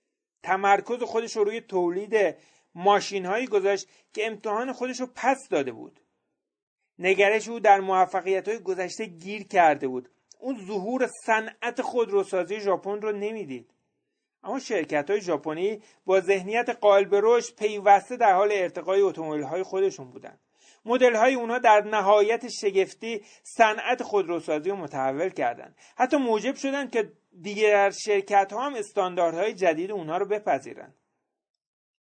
تمرکز 0.43 1.03
خودش 1.03 1.37
رو 1.37 1.45
روی 1.45 1.61
تولید 1.61 2.37
ماشین 2.75 3.27
هایی 3.27 3.47
گذاشت 3.47 3.89
که 4.13 4.27
امتحان 4.27 4.73
خودش 4.73 5.01
رو 5.01 5.07
پس 5.15 5.49
داده 5.49 5.73
بود. 5.73 6.01
نگرش 6.99 7.49
او 7.49 7.61
در 7.61 7.81
موفقیت 7.81 8.49
های 8.49 8.59
گذشته 8.59 9.05
گیر 9.05 9.43
کرده 9.43 9.89
بود. 9.89 10.09
اون 10.39 10.67
ظهور 10.67 11.07
صنعت 11.27 11.83
خودروسازی 11.83 12.61
ژاپن 12.61 13.01
رو 13.01 13.13
نمی‌دید. 13.13 13.71
اما 14.45 14.59
شرکت 14.59 15.11
های 15.11 15.21
ژاپنی 15.21 15.83
با 16.07 16.21
ذهنیت 16.21 16.69
قائل 16.69 17.05
به 17.05 17.21
رشد 17.23 17.57
پیوسته 17.57 18.17
در 18.17 18.35
حال 18.35 18.49
ارتقای 18.53 19.01
اتومبیل 19.01 19.43
های 19.43 19.63
خودشون 19.63 20.11
بودند 20.11 20.41
مدل 20.85 21.17
های 21.17 21.35
اونها 21.35 21.59
در 21.59 21.85
نهایت 21.85 22.49
شگفتی 22.49 23.25
صنعت 23.43 24.03
خودروسازی 24.03 24.71
رو 24.71 24.77
متحول 24.77 25.29
کردند 25.29 25.77
حتی 25.97 26.17
موجب 26.17 26.55
شدند 26.55 26.91
که 26.91 27.13
دیگر 27.41 27.91
شرکت 27.91 28.53
ها 28.53 28.67
هم 28.67 28.75
استانداردهای 28.75 29.55
جدید 29.55 29.91
اونها 29.91 30.17
رو 30.19 30.27
بپذیرند 30.27 30.95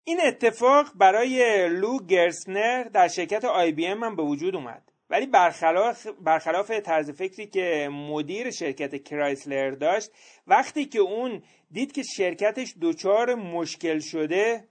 این 0.04 0.22
اتفاق 0.22 0.92
برای 0.96 1.70
لو 1.70 2.00
گرسنر 2.00 2.84
در 2.84 3.08
شرکت 3.08 3.46
آی 3.46 3.72
بی 3.72 3.86
ام 3.88 4.04
هم 4.04 4.16
به 4.16 4.24
وجود 4.24 4.56
اومد. 4.56 4.93
ولی 5.13 5.25
برخلاف, 5.25 6.08
برخلاف 6.08 6.72
طرز 6.72 7.12
فکری 7.12 7.48
که 7.48 7.89
مدیر 7.91 8.51
شرکت 8.51 9.03
کرایسلر 9.03 9.72
داشت 9.72 10.12
وقتی 10.48 10.86
که 10.86 11.00
اون 11.00 11.43
دید 11.72 11.91
که 11.91 12.03
شرکتش 12.03 12.75
دچار 12.82 13.36
مشکل 13.36 14.00
شده 14.00 14.67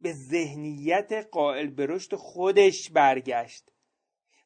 به 0.00 0.12
ذهنیت 0.12 1.28
قائل 1.30 1.66
به 1.66 1.86
رشد 1.86 2.14
خودش 2.14 2.90
برگشت 2.90 3.72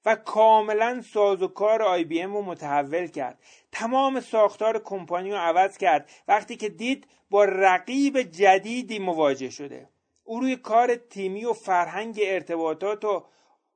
و 0.05 0.15
کاملا 0.15 1.03
سازوکار 1.03 1.83
آی 1.83 2.05
بی 2.05 2.23
ام 2.23 2.33
رو 2.33 2.43
متحول 2.43 3.07
کرد. 3.07 3.39
تمام 3.73 4.21
ساختار 4.21 4.83
کمپانی 4.85 5.31
رو 5.31 5.37
عوض 5.37 5.79
کرد. 5.79 6.11
وقتی 6.29 6.57
که 6.57 6.69
دید 6.69 7.07
با 7.31 7.45
رقیب 7.45 8.23
جدیدی 8.23 8.99
مواجه 8.99 9.51
شده. 9.51 9.89
او 10.25 10.41
روی 10.41 10.57
کار 10.57 10.95
تیمی 10.95 11.45
و 11.45 11.53
فرهنگ 11.53 12.21
ارتباطات 12.25 13.05
و 13.05 13.25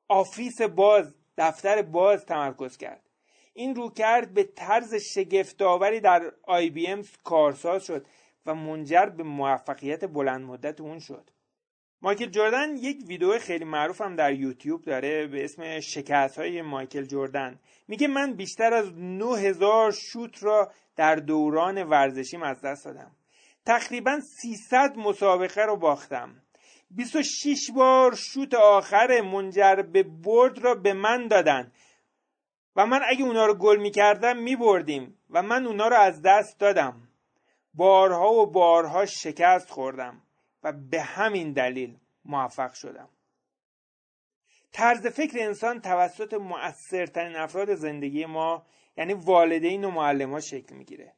office 0.09 0.63
باز 0.63 1.15
دفتر 1.39 1.83
باز 1.83 2.27
تمرکز 2.27 2.77
کرد. 2.77 3.11
این 3.55 3.75
رو 3.75 3.91
کرد 3.91 4.35
به 4.35 4.43
طرز 4.43 4.95
شگفتآوری 4.95 6.01
در 6.01 6.33
آی 6.43 6.71
بی 6.71 6.87
ام 6.87 7.03
کارساز 7.25 7.85
شد 7.85 8.07
و 8.47 8.55
منجر 8.55 9.07
به 9.07 9.23
موفقیت 9.23 10.05
بلند 10.05 10.45
مدت 10.45 10.81
اون 10.81 10.99
شد. 10.99 11.31
مایکل 12.03 12.27
جردن 12.27 12.77
یک 12.77 13.05
ویدیو 13.07 13.39
خیلی 13.39 13.65
معروف 13.65 14.01
هم 14.01 14.17
در 14.17 14.33
یوتیوب 14.33 14.83
داره 14.83 15.27
به 15.27 15.45
اسم 15.45 15.81
شکست 15.81 16.39
های 16.39 16.63
مایکل 16.63 17.05
جردن 17.05 17.61
میگه 17.89 18.09
من 18.09 18.33
بیشتر 18.33 18.75
از 18.75 18.93
9000 18.97 19.93
شوت 19.93 20.43
را 20.43 20.73
در 20.97 21.17
دوران 21.17 21.83
ورزشیم 21.83 22.43
از 22.43 22.61
دست 22.61 22.85
دادم. 22.85 23.11
تقریبا 23.67 24.21
300 24.21 24.97
مسابقه 24.97 25.63
رو 25.63 25.77
باختم. 25.77 26.43
26 26.97 27.71
بار 27.71 28.15
شوت 28.15 28.55
آخر 28.55 29.21
منجر 29.21 29.83
به 29.93 30.03
برد 30.03 30.59
را 30.59 30.75
به 30.75 30.93
من 30.93 31.29
دادن 31.29 31.73
و 32.77 32.87
من 32.87 33.01
اگه 33.09 33.25
اونا 33.25 33.47
رو 33.47 33.55
گل 33.55 33.77
می‌کردم 33.77 34.37
میبردیم 34.37 35.19
و 35.31 35.43
من 35.43 35.67
اونا 35.67 35.89
رو 35.89 35.97
از 35.97 36.23
دست 36.23 36.59
دادم. 36.59 37.09
بارها 37.75 38.33
و 38.33 38.47
بارها 38.47 39.07
شکست 39.07 39.71
خوردم 39.71 40.23
و 40.63 40.73
به 40.73 41.01
همین 41.01 41.53
دلیل 41.53 41.97
موفق 42.25 42.73
شدم. 42.73 43.09
طرز 44.73 45.07
فکر 45.07 45.39
انسان 45.39 45.81
توسط 45.81 46.35
مؤثرترین 46.35 47.37
افراد 47.37 47.75
زندگی 47.75 48.27
ما 48.27 48.67
یعنی 48.97 49.13
والدین 49.13 49.85
و 49.85 49.91
معلم 49.91 50.31
ها 50.31 50.41
شکل 50.41 50.75
می‌گیره. 50.75 51.13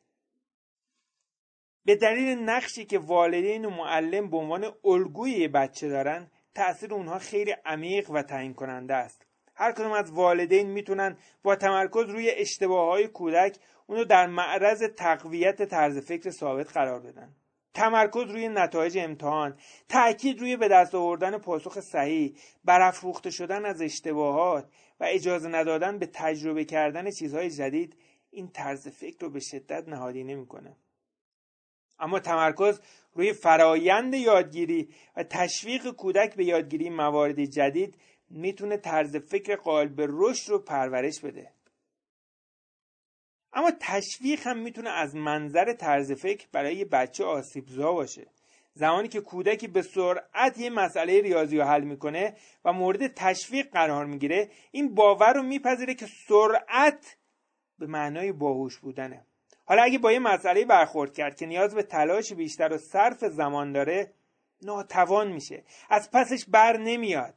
به 1.87 1.97
دلیل 1.97 2.39
نقشی 2.39 2.85
که 2.85 2.99
والدین 2.99 3.65
و 3.65 3.71
معلم 3.71 4.31
به 4.31 4.37
عنوان 4.37 4.73
الگوی 4.85 5.49
بچه 5.49 5.89
دارن 5.89 6.31
تأثیر 6.55 6.95
اونها 6.95 7.19
خیلی 7.19 7.55
عمیق 7.65 8.11
و 8.11 8.23
تعیین 8.23 8.55
کننده 8.55 8.95
است. 8.95 9.27
هر 9.55 9.73
کدوم 9.73 9.93
از 9.93 10.11
والدین 10.11 10.71
می‌تونن 10.71 11.17
با 11.43 11.57
تمرکز 11.57 12.11
روی 12.11 12.31
اشتباه 12.31 12.89
های 12.89 13.09
کودک 13.09 13.57
اونو 13.87 14.05
در 14.05 14.27
معرض 14.27 14.83
تقویت 14.83 15.63
طرز 15.63 15.99
فکر 15.99 16.31
ثابت 16.31 16.73
قرار 16.73 17.01
بدن. 17.01 17.35
تمرکز 17.75 18.31
روی 18.31 18.49
نتایج 18.49 18.99
امتحان 18.99 19.57
تاکید 19.89 20.41
روی 20.41 20.57
به 20.57 20.69
دست 20.69 20.95
آوردن 20.95 21.39
پاسخ 21.39 21.81
صحیح 21.81 22.37
برافروخته 22.65 23.31
شدن 23.31 23.65
از 23.65 23.83
اشتباهات 23.83 24.69
و 25.01 25.07
اجازه 25.09 25.49
ندادن 25.49 25.99
به 25.99 26.07
تجربه 26.07 26.65
کردن 26.65 27.11
چیزهای 27.11 27.51
جدید 27.51 27.97
این 28.31 28.49
طرز 28.49 28.89
فکر 28.89 29.17
رو 29.21 29.31
به 29.31 29.41
شدت 29.41 29.89
نهادی 29.89 30.25
نمی‌کنه 30.25 30.77
اما 31.99 32.21
تمرکز 32.21 32.81
روی 33.15 33.33
فرایند 33.33 34.15
یادگیری 34.15 34.89
و 35.17 35.23
تشویق 35.23 35.91
کودک 35.91 36.35
به 36.35 36.45
یادگیری 36.45 36.91
موارد 36.91 37.45
جدید 37.45 37.95
می‌تونه 38.31 38.77
طرز 38.77 39.17
فکر 39.17 39.57
قائل 39.57 39.89
به 39.89 40.07
رشد 40.11 40.51
رو 40.51 40.59
پرورش 40.59 41.21
بده. 41.21 41.51
اما 43.53 43.73
تشویق 43.81 44.47
هم 44.47 44.59
می‌تونه 44.59 44.91
از 44.91 45.17
منظر 45.17 45.73
طرز 45.73 46.13
فکر 46.13 46.47
برای 46.53 46.85
بچه 46.85 47.25
آسیبزا 47.25 47.93
باشه. 47.93 48.27
زمانی 48.75 49.09
که 49.09 49.21
کودکی 49.21 49.67
به 49.67 49.83
سرعت 49.83 50.59
یه 50.59 50.71
مسئله 50.71 51.21
ریاضی 51.21 51.59
رو 51.59 51.65
حل 51.65 51.85
می‌کنه 51.85 52.37
و 52.65 52.73
مورد 52.73 53.07
تشویق 53.07 53.71
قرار 53.71 54.07
می‌گیره 54.07 54.51
این 54.71 54.95
باور 54.95 55.33
رو 55.33 55.43
میپذیره 55.43 55.95
که 55.95 56.07
سرعت 56.07 57.17
به 57.79 57.87
معنای 57.87 58.33
باهوش 58.33 58.79
بودنه. 58.79 59.27
حالا 59.67 59.83
اگه 59.83 59.99
با 59.99 60.13
یه 60.13 60.19
مسئله 60.19 60.65
برخورد 60.65 61.15
کرد 61.15 61.37
که 61.37 61.47
نیاز 61.47 61.75
به 61.75 61.83
تلاش 61.83 62.33
بیشتر 62.33 62.73
و 62.73 62.79
صرف 62.79 63.25
زمان 63.25 63.73
داره 63.73 64.13
ناتوان 64.63 65.33
میشه. 65.33 65.63
از 65.91 66.11
پسش 66.11 66.45
بر 66.49 66.77
نمیاد. 66.77 67.35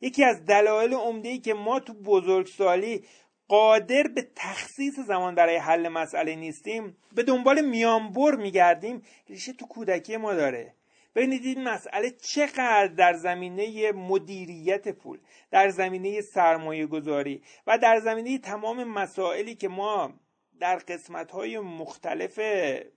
یکی 0.00 0.24
از 0.24 0.44
دلایل 0.44 0.94
عمده 0.94 1.38
که 1.38 1.54
ما 1.54 1.80
تو 1.80 1.94
بزرگسالی 1.94 3.04
قادر 3.48 4.02
به 4.02 4.28
تخصیص 4.36 4.98
زمان 4.98 5.34
برای 5.34 5.56
حل 5.56 5.88
مسئله 5.88 6.36
نیستیم 6.36 6.96
به 7.14 7.22
دنبال 7.22 7.60
میانبر 7.60 8.34
میگردیم 8.34 9.02
ریشه 9.28 9.52
تو 9.52 9.66
کودکی 9.66 10.16
ما 10.16 10.34
داره. 10.34 10.74
ببینید 11.14 11.44
این 11.44 11.64
مسئله 11.64 12.10
چقدر 12.10 12.86
در 12.86 13.12
زمینه 13.12 13.92
مدیریت 13.92 14.88
پول 14.88 15.18
در 15.50 15.68
زمینه 15.68 16.20
سرمایه 16.20 16.86
گذاری 16.86 17.42
و 17.66 17.78
در 17.78 18.00
زمینه 18.00 18.38
تمام 18.38 18.84
مسائلی 18.84 19.54
که 19.54 19.68
ما 19.68 20.12
در 20.60 20.76
قسمت 20.76 21.30
های 21.30 21.58
مختلف 21.58 22.38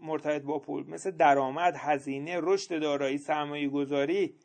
مرتبط 0.01 0.41
با 0.41 0.59
پول 0.59 0.89
مثل 0.89 1.11
درآمد، 1.11 1.75
هزینه، 1.77 2.39
رشد 2.41 2.81
دارایی، 2.81 3.17
سرمایه 3.17 3.69
گذاری 3.69 4.35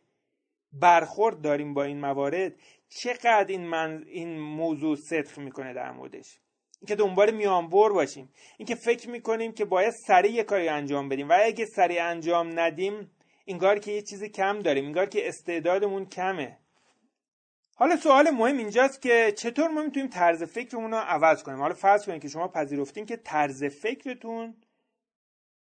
برخورد 0.72 1.40
داریم 1.40 1.74
با 1.74 1.84
این 1.84 2.00
موارد. 2.00 2.52
چقدر 2.88 3.46
این, 3.48 3.66
من 3.66 4.04
این 4.06 4.38
موضوع 4.40 4.96
صدق 4.96 5.38
می‌کنه 5.38 5.74
در 5.74 5.92
موردش؟ 5.92 6.40
اینکه 6.80 6.94
دنبال 6.94 7.30
میانبر 7.30 7.88
باشیم. 7.88 8.32
اینکه 8.58 8.74
فکر 8.74 9.10
می‌کنیم 9.10 9.52
که 9.52 9.64
باید 9.64 9.92
سریع 10.06 10.32
یه 10.32 10.42
کاری 10.42 10.68
انجام 10.68 11.08
بدیم. 11.08 11.28
و 11.28 11.36
اگه 11.44 11.64
سریع 11.64 12.04
انجام 12.04 12.60
ندیم 12.60 13.10
اینگار 13.44 13.78
که 13.78 13.90
یه 13.92 14.02
چیزی 14.02 14.28
کم 14.28 14.58
داریم. 14.58 14.84
اینگار 14.84 15.06
که 15.06 15.28
استعدادمون 15.28 16.06
کمه. 16.06 16.58
حالا 17.80 17.96
سوال 17.96 18.30
مهم 18.30 18.58
اینجاست 18.58 19.02
که 19.02 19.32
چطور 19.36 19.68
ما 19.68 19.82
می‌تونیم 19.82 20.08
طرز 20.08 20.42
فکرمون 20.42 20.90
رو 20.90 20.96
عوض 20.96 21.42
کنیم؟ 21.42 21.58
حالا 21.58 21.74
فرض 21.74 22.06
کنیم 22.06 22.20
که 22.20 22.28
شما 22.28 22.48
پذیرفتین 22.48 23.06
که 23.06 23.16
طرز 23.16 23.64
فکرتون 23.64 24.54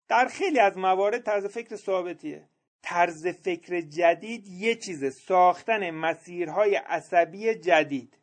در 0.09 0.29
خیلی 0.29 0.61
از 0.61 0.79
موارد 0.79 1.23
طرز 1.23 1.47
فکر 1.47 1.77
ثابتیه. 1.77 2.49
طرز 2.83 3.27
فکر 3.27 3.81
جدید 3.81 4.49
یه 4.49 4.75
چیزه 4.75 5.11
ساختن 5.11 5.91
مسیرهای 5.91 6.75
عصبی 6.75 7.55
جدید. 7.55 8.19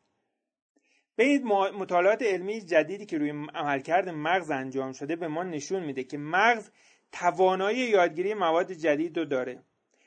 ببینید 1.17 1.43
مطالعات 1.43 2.21
علمی 2.21 2.61
جدیدی 2.61 3.05
که 3.05 3.17
روی 3.17 3.29
عملکرد 3.53 4.09
مغز 4.09 4.51
انجام 4.51 4.91
شده 4.91 5.15
به 5.15 5.27
ما 5.27 5.43
نشون 5.43 5.83
میده 5.83 6.03
که 6.03 6.17
مغز 6.17 6.69
توانایی 7.11 7.79
یادگیری 7.79 8.33
مواد 8.33 8.71
جدید 8.71 9.17
رو 9.17 9.25
داره 9.25 9.63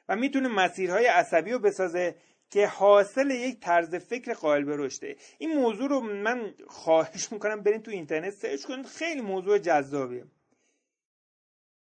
و 0.09 0.17
می‌تونه 0.17 0.49
مسیرهای 0.49 1.07
عصبی 1.07 1.53
رو 1.53 1.59
بسازه 1.59 2.15
که 2.53 2.67
حاصل 2.67 3.31
یک 3.31 3.61
طرز 3.61 3.95
فکر 3.95 4.35
قائل 4.35 4.65
به 4.65 4.77
رشده. 4.77 5.17
این 5.39 5.55
موضوع 5.55 5.89
رو 5.89 6.01
من 6.01 6.55
خواهش 6.67 7.33
می‌کنم 7.33 7.63
برین 7.63 7.83
تو 7.83 7.91
اینترنت 7.91 8.35
سرچ 8.35 8.65
کنید 8.65 8.87
خیلی 8.87 9.21
موضوع 9.21 9.59
جذابیه. 9.59 10.25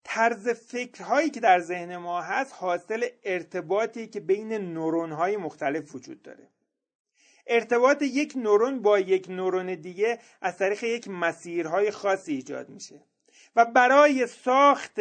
طرز 0.03 0.49
فکرهایی 0.49 1.29
که 1.29 1.39
در 1.39 1.59
ذهن 1.59 1.97
ما 1.97 2.21
هست 2.21 2.53
حاصل 2.53 3.07
ارتباطی 3.23 4.07
که 4.07 4.19
بین 4.19 4.53
نورون 4.53 5.11
های 5.11 5.37
مختلف 5.37 5.95
وجود 5.95 6.21
داره. 6.21 6.49
ارتباط 7.47 8.01
یک 8.01 8.33
نورون 8.35 8.81
با 8.81 8.99
یک 8.99 9.29
نورون 9.29 9.75
دیگه 9.75 10.19
از 10.41 10.57
طریق 10.57 10.83
یک 10.83 11.07
مسیرهای 11.07 11.91
خاصی 11.91 12.33
ایجاد 12.33 12.69
میشه. 12.69 13.08
و 13.55 13.65
برای 13.65 14.27
ساخت 14.27 14.99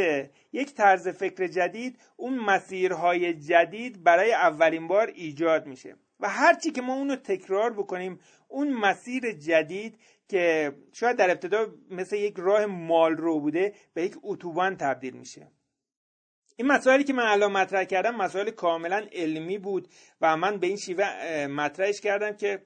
یک 0.53 0.75
طرز 0.75 1.09
فکر 1.09 1.47
جدید 1.47 1.99
اون 2.17 2.39
مسیرهای 2.39 3.35
جدید 3.35 4.05
برای 4.05 4.33
اولین 4.33 4.89
بار 4.89 5.07
ایجاد 5.07 5.67
میشه. 5.67 5.97
و 6.21 6.29
هرچی 6.29 6.71
که 6.71 6.83
ما 6.83 6.95
اونو 6.95 7.17
تکرار 7.17 7.73
بکنیم 7.73 8.21
اون 8.49 8.73
مسیر 8.73 9.33
جدید 9.33 9.99
که 10.29 10.73
شاید 10.93 11.17
در 11.17 11.31
ابتدا 11.31 11.67
مثل 11.91 12.17
یک 12.17 12.35
راه 12.39 12.67
مال 12.67 13.17
رو 13.17 13.41
بوده 13.41 13.75
به 13.95 14.03
یک 14.03 14.17
اتوبان 14.23 14.77
تبدیل 14.77 15.15
میشه. 15.15 15.47
این 16.57 16.67
مسائلی 16.67 17.05
که 17.05 17.13
من 17.13 17.23
الان 17.23 17.53
مطرح 17.53 17.85
کردم 17.85 18.15
مسائل 18.17 18.51
کاملا 18.51 19.07
علمی 19.13 19.59
بود 19.59 19.89
و 20.21 20.37
من 20.37 20.59
به 20.59 20.67
این 20.67 20.77
شیوه 20.77 21.07
مطرحش 21.47 22.01
کردم 22.01 22.33
که 22.33 22.63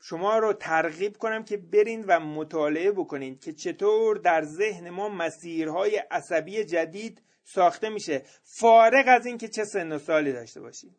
شما 0.00 0.38
رو 0.38 0.52
ترغیب 0.52 1.16
کنم 1.16 1.44
که 1.44 1.56
برین 1.56 2.04
و 2.04 2.20
مطالعه 2.20 2.92
بکنین 2.92 3.38
که 3.38 3.52
چطور 3.52 4.16
در 4.16 4.42
ذهن 4.42 4.90
ما 4.90 5.08
مسیرهای 5.08 5.96
عصبی 6.10 6.64
جدید 6.64 7.22
ساخته 7.44 7.88
میشه 7.88 8.22
فارغ 8.42 9.04
از 9.06 9.26
اینکه 9.26 9.48
چه 9.48 9.64
سن 9.64 9.92
و 9.92 9.98
سالی 9.98 10.32
داشته 10.32 10.60
باشید 10.60 10.96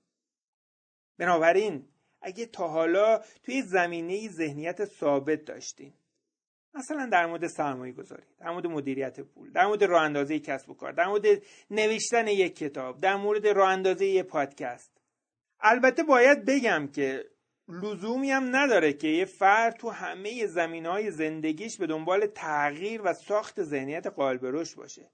بنابراین 1.18 1.86
اگه 2.22 2.46
تا 2.46 2.68
حالا 2.68 3.22
توی 3.44 3.62
زمینه 3.62 4.30
ذهنیت 4.30 4.86
ثابت 4.86 5.46
داشتین 5.46 5.94
مثلا 6.74 7.06
در 7.06 7.26
مورد 7.26 7.48
سرمایه 7.48 7.94
گذاری 7.94 8.24
در 8.40 8.52
مورد 8.52 8.68
مدیریت 8.68 9.20
پول 9.20 9.52
در 9.52 9.66
مورد 9.66 9.84
راه 9.84 10.04
اندازه 10.04 10.40
کسب 10.40 10.70
و 10.70 10.74
کار 10.74 10.92
در 10.92 11.08
مورد 11.08 11.26
نوشتن 11.72 12.28
یک 12.28 12.56
کتاب 12.56 13.02
در 13.02 13.16
مورد 13.16 13.48
راه 13.48 13.70
اندازه 13.70 14.06
یک 14.06 14.26
پادکست 14.26 14.92
البته 15.60 16.04
باید 16.04 16.46
بگم 16.46 16.88
که 16.88 17.26
لزومی 17.70 18.32
هم 18.32 18.56
نداره 18.56 18.94
که 18.94 19.08
یه 19.08 19.26
فرد 19.26 19.76
تو 19.76 19.90
همه 19.90 20.46
زمین 20.46 20.86
های 20.86 21.12
زندگیش 21.12 21.78
به 21.78 21.88
دنبال 21.88 22.26
تغییر 22.26 23.02
و 23.02 23.14
ساخت 23.14 23.64
ذهنیت 23.64 24.08
قائل 24.08 24.38
رشد 24.42 24.78
باشه. 24.78 25.12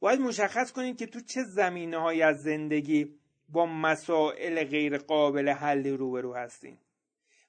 باید 0.00 0.20
مشخص 0.20 0.72
کنید 0.72 0.98
که 0.98 1.06
تو 1.06 1.20
چه 1.20 1.42
زمینه 1.42 2.24
از 2.24 2.42
زندگی 2.42 3.18
با 3.48 3.66
مسائل 3.66 4.64
غیر 4.64 4.98
قابل 4.98 5.48
حلی 5.48 5.90
روبرو 5.90 6.34
هستیم. 6.34 6.78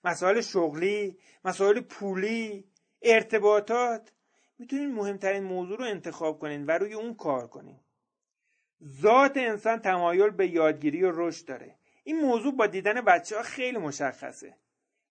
مسائل 0.03 0.41
شغلی 0.41 1.17
مسائل 1.45 1.79
پولی 1.79 2.65
ارتباطات. 3.01 4.11
می‌تونید 4.59 4.89
مهمترین 4.89 5.43
موضوع 5.43 5.77
رو 5.77 5.85
انتخاب 5.85 6.39
کنین 6.39 6.65
و 6.65 6.71
روی 6.71 6.93
اون 6.93 7.13
کار 7.13 7.47
کنین. 7.47 7.79
ذات 9.01 9.37
انسان 9.37 9.79
تمایل 9.79 10.29
به 10.29 10.47
یادگیری 10.47 11.03
و 11.03 11.11
رشد 11.13 11.45
داره. 11.45 11.75
این 12.03 12.21
موضوع 12.21 12.55
با 12.55 12.67
دیدن 12.67 13.01
بچه 13.01 13.35
ها 13.35 13.43
خیلی 13.43 13.77
مشخصه. 13.77 14.55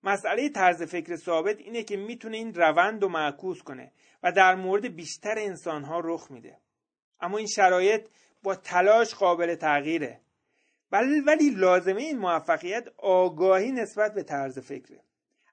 مسئله 0.04 0.48
طرز 0.48 0.82
فکر 0.82 1.16
ثابت 1.16 1.58
اینه 1.58 1.82
که 1.82 1.96
می‌تونه 1.96 2.36
این 2.36 2.54
روند 2.54 3.02
رو 3.02 3.08
معکوس 3.08 3.62
کنه 3.62 3.92
و 4.22 4.32
در 4.32 4.54
مورد 4.54 4.96
بیشتر 4.96 5.34
انسان 5.38 5.84
ها 5.84 6.00
رخ 6.04 6.30
میده. 6.30 6.58
اما 7.20 7.38
این 7.38 7.46
شرایط 7.46 8.06
با 8.42 8.54
تلاش 8.54 9.14
قابل 9.14 9.54
تغییره. 9.54 10.20
ولی 11.26 11.50
لازمه 11.50 12.02
این 12.02 12.18
موفقیت 12.18 12.88
آگاهی 12.96 13.72
نسبت 13.72 14.14
به 14.14 14.22
طرز 14.22 14.58
فکره. 14.58 15.00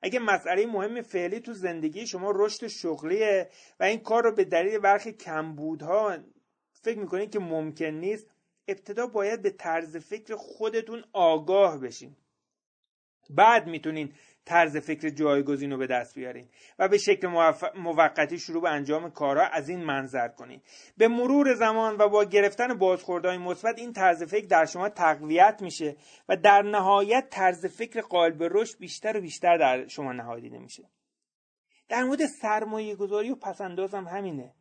اگه 0.02 0.20
مسئله 0.20 0.66
مهم 0.66 1.02
فعلی 1.02 1.40
تو 1.40 1.54
زندگی 1.54 2.08
شما 2.08 2.32
رشد 2.36 2.68
شغلیه 2.68 3.50
و 3.80 3.84
این 3.84 4.00
کار 4.00 4.24
رو 4.24 4.36
به 4.36 4.44
دلیل 4.44 4.80
برخی 4.80 5.14
کمبودها 5.14 6.18
فکر 6.72 7.00
می‌کنید 7.00 7.32
که 7.32 7.40
ممکن 7.40 7.86
نیست 7.86 8.28
ابتدا 8.70 9.08
باید 9.08 9.42
به 9.42 9.50
طرز 9.50 9.98
فکر 9.98 10.36
خودتون 10.36 11.04
آگاه 11.14 11.80
بشین. 11.80 12.16
بعد 13.30 13.68
می‌تونین 13.68 14.14
طرز 14.46 14.78
فکر 14.78 15.10
جایگزین 15.10 15.72
رو 15.72 15.78
به 15.78 15.88
دست 15.88 16.16
بیارین 16.16 16.50
و 16.80 16.88
به 16.88 16.98
شکل 16.98 17.28
موقتی 17.76 18.40
شروع 18.40 18.62
به 18.62 18.70
انجام 18.70 19.12
کارها 19.12 19.46
از 19.46 19.70
این 19.70 19.84
منظر 19.84 20.28
کنین. 20.28 20.62
به 20.98 21.08
مرور 21.08 21.54
زمان 21.54 21.98
و 21.98 22.10
با 22.10 22.24
گرفتن 22.24 22.78
بازخوردهای 22.78 23.38
مثبت 23.38 23.80
این 23.80 23.94
طرز 23.94 24.24
فکر 24.24 24.48
در 24.48 24.66
شما 24.66 24.90
تقویت 24.90 25.62
میشه 25.62 25.96
و 26.30 26.36
در 26.36 26.62
نهایت 26.62 27.28
طرز 27.30 27.66
فکر 27.66 28.02
قائل 28.02 28.32
به 28.32 28.50
رشد 28.52 28.80
بیشتر 28.80 29.18
و 29.18 29.22
بیشتر 29.22 29.58
در 29.58 29.88
شما 29.88 30.14
نهادینه 30.14 30.60
میشه 30.60 30.84
در 31.90 32.04
مورد 32.04 32.26
سرمایه 32.26 32.96
گذاری 32.96 33.32
و 33.32 33.36
پسندازم 33.36 34.08
همینه. 34.08 34.54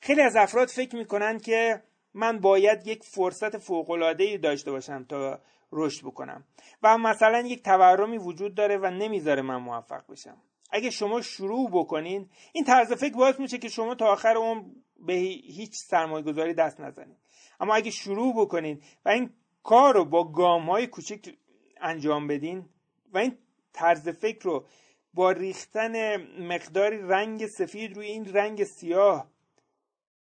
خیلی 0.00 0.20
از 0.22 0.36
افراد 0.36 0.68
فکر 0.68 0.96
می‌کنن 0.96 1.38
که 1.38 1.82
من 2.16 2.38
باید 2.38 2.86
یک 2.86 3.04
فرصت 3.04 3.58
فوقالعادهای 3.58 4.38
داشته 4.38 4.70
باشم 4.70 5.04
تا 5.04 5.40
رشد 5.72 6.06
بکنم. 6.06 6.44
و 6.82 6.98
مثلا 6.98 7.40
یک 7.40 7.62
تورمی 7.62 8.18
وجود 8.18 8.54
داره 8.54 8.76
و 8.78 8.90
نمی‌ذاره 8.90 9.42
من 9.42 9.56
موفق 9.56 10.02
بشم. 10.08 10.36
اگه 10.70 10.90
شما 10.90 11.20
شروع 11.20 11.70
بکنین 11.70 12.28
این 12.52 12.64
طرز 12.64 12.92
فکر 12.92 13.16
باعث 13.16 13.40
میشه 13.40 13.58
که 13.58 13.68
شما 13.68 13.94
تا 13.94 14.06
آخر 14.06 14.36
اون 14.36 14.82
به 15.06 15.12
هیچ 15.12 15.74
سرمایه 15.74 16.24
گذاری 16.24 16.54
دست 16.54 16.80
نزنید. 16.80 17.16
اما 17.60 17.74
اگه 17.74 17.90
شروع 17.90 18.34
بکنین 18.36 18.82
و 19.04 19.08
این 19.08 19.30
کار 19.62 19.94
رو 19.94 20.04
با 20.04 20.24
گام 20.24 20.70
های 20.70 20.86
کوچک 20.86 21.34
انجام 21.80 22.26
بدین 22.26 22.68
و 23.12 23.18
این 23.18 23.38
طرز 23.72 24.08
فکر 24.08 24.44
رو 24.44 24.66
با 25.14 25.30
ریختن 25.30 26.16
مقداری 26.42 26.98
رنگ 26.98 27.46
سفید 27.46 27.96
روی 27.96 28.06
این 28.06 28.32
رنگ 28.34 28.64
سیاه 28.64 29.30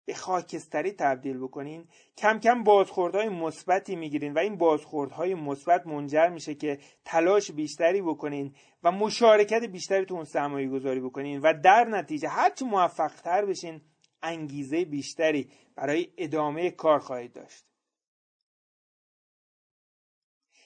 به 0.05 0.13
خاکستری 0.13 0.91
تبدیل 0.91 1.37
بکنین. 1.37 1.87
کم 2.17 2.39
کم 2.39 2.63
بازخوردهای 2.63 3.29
مثبتی 3.29 3.95
می‌گیرین 3.95 4.33
و 4.33 4.39
این 4.39 4.57
بازخوردهای 4.57 5.35
مثبت 5.35 5.87
منجر 5.87 6.29
میشه 6.29 6.55
که 6.55 6.79
تلاش 7.05 7.51
بیشتری 7.51 8.01
بکنین 8.01 8.55
و 8.83 8.91
مشارکت 8.91 9.63
بیشتری 9.63 10.05
تو 10.05 10.15
اون 10.15 10.23
سرمایه 10.23 10.69
گذاری 10.69 10.99
بکنین 10.99 11.41
و 11.41 11.53
در 11.63 11.83
نتیجه 11.83 12.27
هرچی 12.27 12.65
موفق 12.65 13.21
تر 13.21 13.45
بشین 13.45 13.81
انگیزه 14.21 14.85
بیشتری 14.85 15.51
برای 15.75 16.13
ادامه 16.17 16.71
کار 16.71 16.99
خواهید 16.99 17.33
داشت. 17.33 17.65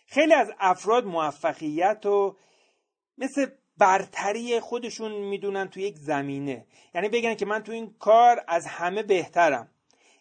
خیلی 0.08 0.34
از 0.34 0.52
افراد 0.60 1.06
موفقیت 1.06 2.06
و 2.06 2.38
مثل 3.17 3.45
برتری 3.77 4.59
خودشون 4.59 5.11
می‌دونن 5.11 5.67
تو 5.67 5.79
یک 5.79 5.97
زمینه. 5.97 6.65
یعنی 6.95 7.09
بگن 7.09 7.35
که 7.35 7.45
من 7.45 7.63
تو 7.63 7.71
این 7.71 7.95
کار 7.99 8.43
از 8.47 8.65
همه 8.65 9.03
بهترم. 9.03 9.69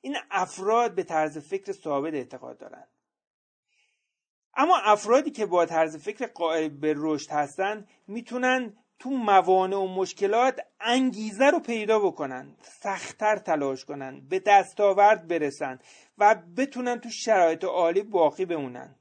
این 0.01 0.17
افراد 0.31 0.95
به 0.95 1.03
طرز 1.03 1.39
فکر 1.39 1.73
ثابت 1.73 2.15
اعتقاد 2.15 2.59
دارن. 2.59 2.87
اما 4.57 4.77
افرادی 4.77 5.31
که 5.31 5.47
با 5.47 5.67
طرز 5.67 5.97
فکر 5.97 6.27
قائل 6.27 6.69
به 6.69 6.95
رشد 6.97 7.31
هستن 7.31 7.87
می‌تونن 8.07 8.77
تو 8.99 9.11
موانع 9.11 9.77
و 9.77 9.87
مشکلات 9.87 10.61
انگیزه 10.81 11.45
رو 11.45 11.61
پیدا 11.61 11.99
بکنن 11.99 12.57
سختتر 12.63 13.37
تلاش 13.37 13.85
کنن 13.85 14.29
به 14.29 14.39
دستاورد 14.39 15.29
برسن 15.29 15.79
و 16.19 16.35
بتونن 16.57 17.01
تو 17.01 17.09
شرایط 17.11 17.65
عالی 17.65 18.03
باقی 18.03 18.45
بمونن. 18.45 18.95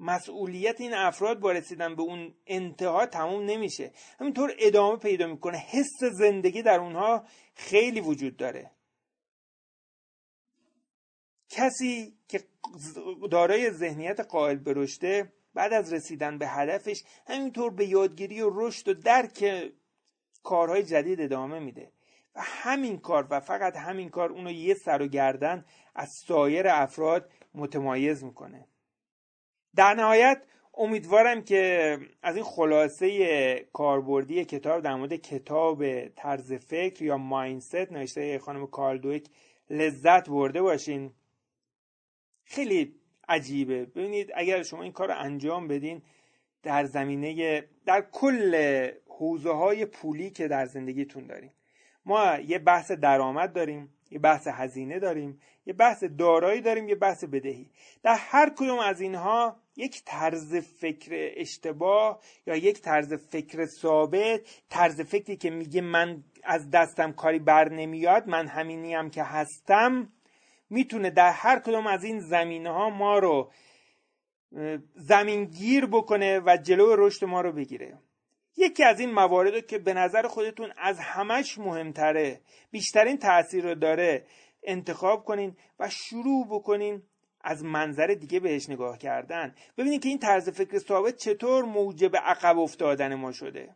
مسئولیت 0.00 0.80
این 0.80 0.94
افراد 0.94 1.40
با 1.40 1.52
رسیدن 1.52 1.94
به 1.94 2.02
اون 2.02 2.34
انتها 2.46 3.06
تموم 3.06 3.44
نمیشه. 3.44 3.92
همینطور 4.20 4.54
ادامه 4.58 4.96
پیدا 4.96 5.26
می‌کنه. 5.26 5.58
حس 5.58 6.04
زندگی 6.12 6.62
در 6.62 6.80
اونها 6.80 7.24
خیلی 7.54 8.00
وجود 8.00 8.36
داره. 8.36 8.70
کسی 11.48 12.18
که 12.28 12.44
دارای 13.30 13.70
ذهنیت 13.70 14.20
قائل 14.20 14.56
به 14.56 14.72
رشده 14.76 15.32
بعد 15.54 15.72
از 15.72 15.92
رسیدن 15.92 16.38
به 16.38 16.48
هدفش 16.48 17.04
همینطور 17.26 17.70
به 17.70 17.86
یادگیری 17.86 18.40
و 18.40 18.50
رشد 18.52 18.88
و 18.88 18.94
درک 18.94 19.72
کارهای 20.42 20.82
جدید 20.82 21.20
ادامه 21.20 21.58
میده. 21.58 21.92
و 22.34 22.40
همین 22.42 22.98
کار 22.98 23.26
و 23.30 23.40
فقط 23.40 23.76
همین 23.76 24.08
کار 24.08 24.32
اونو 24.32 24.50
یه 24.50 24.74
سر 24.74 25.02
و 25.02 25.06
گردن 25.06 25.64
از 25.94 26.08
سایر 26.26 26.68
افراد 26.68 27.30
متمایز 27.54 28.24
می‌کنه. 28.24 28.69
در 29.76 29.94
نهایت 29.94 30.42
امیدوارم 30.74 31.42
که 31.42 31.98
از 32.22 32.36
این 32.36 32.44
خلاصه 32.44 33.68
کاربردی 33.72 34.44
کتاب 34.44 34.82
در 34.82 34.94
مورد 34.94 35.14
کتاب 35.14 36.08
طرز 36.08 36.52
فکر 36.52 37.04
یا 37.04 37.16
ماینست 37.16 37.92
نوشته 37.92 38.38
خانم 38.38 38.66
کارلدویک 38.66 39.28
لذت 39.70 40.28
برده 40.28 40.62
باشین. 40.62 41.12
خیلی 42.44 42.94
عجیبه. 43.28 43.84
ببینید 43.84 44.30
اگر 44.34 44.62
شما 44.62 44.82
این 44.82 44.92
کار 44.92 45.08
رو 45.08 45.14
انجام 45.18 45.68
بدین 45.68 46.02
در 46.62 46.84
زمینه 46.84 47.64
در 47.86 48.00
کل 48.12 48.90
حوزه 49.08 49.50
های 49.50 49.86
پولی 49.86 50.30
که 50.30 50.48
در 50.48 50.66
زندگیتون 50.66 51.26
داریم 51.26 51.52
ما 52.04 52.38
یه 52.38 52.58
بحث 52.58 52.90
درآمد 52.90 53.52
داریم 53.52 53.94
یه 54.10 54.18
بحث 54.18 54.48
هزینه 54.48 54.98
داریم 54.98 55.40
یه 55.66 55.72
بحث 55.72 56.04
دارایی 56.04 56.60
داریم 56.60 56.88
یه 56.88 56.94
بحث 56.94 57.24
بدهی. 57.24 57.70
در 58.02 58.16
هر 58.18 58.50
کدوم 58.50 58.78
از 58.78 59.00
اینها 59.00 59.59
یک 59.76 60.02
طرز 60.04 60.56
فکر 60.56 61.32
اشتباه 61.36 62.20
یا 62.46 62.56
یک 62.56 62.80
طرز 62.80 63.14
فکر 63.14 63.66
ثابت 63.66 64.40
طرز 64.68 65.00
فکری 65.00 65.36
که 65.36 65.50
میگه 65.50 65.80
من 65.80 66.24
از 66.44 66.70
دستم 66.70 67.12
کاری 67.12 67.38
بر 67.38 67.68
نمیاد 67.68 68.28
من 68.28 68.46
همینی 68.46 68.94
هم 68.94 69.10
که 69.10 69.22
هستم 69.22 70.12
می‌تونه 70.70 71.10
در 71.10 71.32
هر 71.32 71.58
کدوم 71.58 71.86
از 71.86 72.04
این 72.04 72.20
زمینه 72.20 72.70
ها 72.70 72.90
ما 72.90 73.18
رو 73.18 73.52
زمین 74.94 75.44
گیر 75.44 75.86
بکنه 75.86 76.40
و 76.40 76.56
جلو 76.62 76.96
رشد 76.96 77.24
ما 77.24 77.40
رو 77.40 77.52
بگیره. 77.52 77.98
یکی 78.56 78.84
از 78.84 79.00
این 79.00 79.12
موارد 79.12 79.66
که 79.66 79.78
به 79.78 79.94
نظر 79.94 80.26
خودتون 80.26 80.72
از 80.76 80.98
همش 80.98 81.58
مهمتره 81.58 82.40
بیشترین 82.70 83.18
تاثیر 83.18 83.64
رو 83.64 83.74
داره 83.74 84.26
انتخاب 84.62 85.24
کنین 85.24 85.56
و 85.78 85.88
شروع 85.90 86.46
بکنین 86.50 87.02
از 87.40 87.64
منظر 87.64 88.06
دیگه 88.06 88.40
بهش 88.40 88.70
نگاه 88.70 88.98
کردن. 88.98 89.54
ببینید 89.78 90.02
که 90.02 90.08
این 90.08 90.18
طرز 90.18 90.48
فکر 90.48 90.78
ثابت 90.78 91.16
چطور 91.16 91.64
موجب 91.64 92.16
عقب 92.16 92.58
افتادن 92.58 93.14
ما 93.14 93.32
شده. 93.32 93.74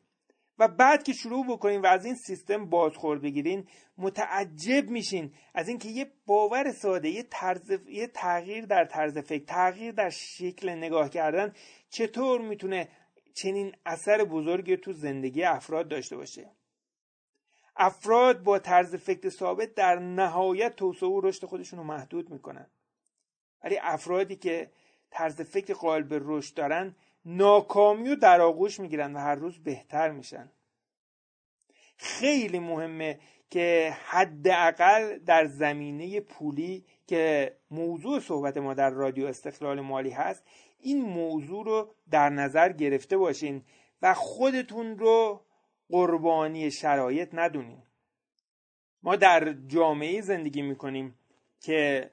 و 0.58 0.68
بعد 0.68 1.02
که 1.02 1.12
شروع 1.12 1.46
بکنین 1.46 1.80
و 1.80 1.86
از 1.86 2.04
این 2.04 2.14
سیستم 2.14 2.70
بازخورد 2.70 3.22
بگیرین 3.22 3.68
متعجب 3.98 4.90
میشین 4.90 5.34
از 5.54 5.68
اینکه 5.68 5.88
یه 5.88 6.12
باور 6.26 6.72
ساده 6.72 7.08
یه, 7.08 7.22
طرز، 7.22 7.70
یه 7.88 8.06
تغییر 8.06 8.66
در 8.66 8.84
طرز 8.84 9.18
فکر 9.18 9.44
تغییر 9.44 9.92
در 9.92 10.10
شکل 10.10 10.70
نگاه 10.70 11.10
کردن 11.10 11.52
چطور 11.90 12.40
می‌تونه 12.40 12.88
چنین 13.34 13.76
اثر 13.86 14.24
بزرگی 14.24 14.76
تو 14.76 14.92
زندگی 14.92 15.42
افراد 15.42 15.88
داشته 15.88 16.16
باشه. 16.16 16.50
افراد 17.76 18.42
با 18.42 18.58
طرز 18.58 18.94
فکر 18.94 19.28
ثابت 19.28 19.74
در 19.74 19.98
نهایت 19.98 20.76
توسعه 20.76 21.08
و 21.08 21.20
رشد 21.20 21.46
خودشون 21.46 21.78
رو 21.78 21.84
محدود 21.84 22.30
می‌کنن. 22.30 22.66
ولی 23.64 23.78
افرادی 23.82 24.36
که 24.36 24.70
طرز 25.10 25.40
فکر 25.40 25.74
قائل 25.74 26.02
به 26.02 26.20
رشد 26.22 26.54
دارن 26.54 26.94
ناکامی 27.24 28.08
و 28.08 28.16
در 28.16 28.40
آغوش 28.40 28.80
می‌گیرن 28.80 29.16
و 29.16 29.18
هر 29.18 29.34
روز 29.34 29.58
بهتر 29.58 30.10
میشن. 30.10 30.50
خیلی 31.96 32.58
مهمه 32.58 33.18
که 33.50 33.96
حداقل 34.04 35.18
در 35.18 35.46
زمینه 35.46 36.20
پولی 36.20 36.84
که 37.06 37.56
موضوع 37.70 38.20
صحبت 38.20 38.56
ما 38.56 38.74
در 38.74 38.90
رادیو 38.90 39.26
استقلال 39.26 39.80
مالی 39.80 40.10
هست 40.10 40.42
این 40.80 41.00
موضوع 41.02 41.64
رو 41.64 41.94
در 42.10 42.28
نظر 42.30 42.72
گرفته 42.72 43.16
باشین 43.16 43.62
و 44.02 44.14
خودتون 44.14 44.98
رو 44.98 45.40
قربانی 45.90 46.70
شرایط 46.70 47.28
ندونین. 47.32 47.82
ما 49.02 49.16
در 49.16 49.52
جامعه 49.52 50.20
زندگی 50.20 50.62
می‌کنیم 50.62 51.18
که 51.60 52.10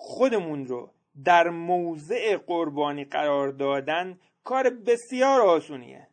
خودمون 0.00 0.66
رو 0.66 0.90
در 1.24 1.48
موضع 1.48 2.36
قربانی 2.36 3.04
قرار 3.04 3.48
دادن 3.48 4.18
کار 4.44 4.70
بسیار 4.70 5.40
آسونیه. 5.40 6.08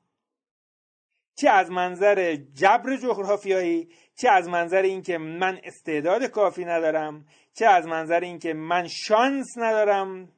چه 1.36 1.50
از 1.50 1.71
منظر 1.71 2.36
جبر 2.36 2.98
جغرافیایی 2.98 3.89
چه 4.15 4.30
از 4.30 4.50
منظر 4.50 4.82
اینکه 4.82 5.17
من 5.17 5.60
استعداد 5.63 6.24
کافی 6.24 6.65
ندارم 6.65 7.26
چه 7.54 7.65
از 7.65 7.88
منظر 7.88 8.19
اینکه 8.19 8.54
من 8.54 8.88
شانس 8.88 9.58
ندارم. 9.58 10.32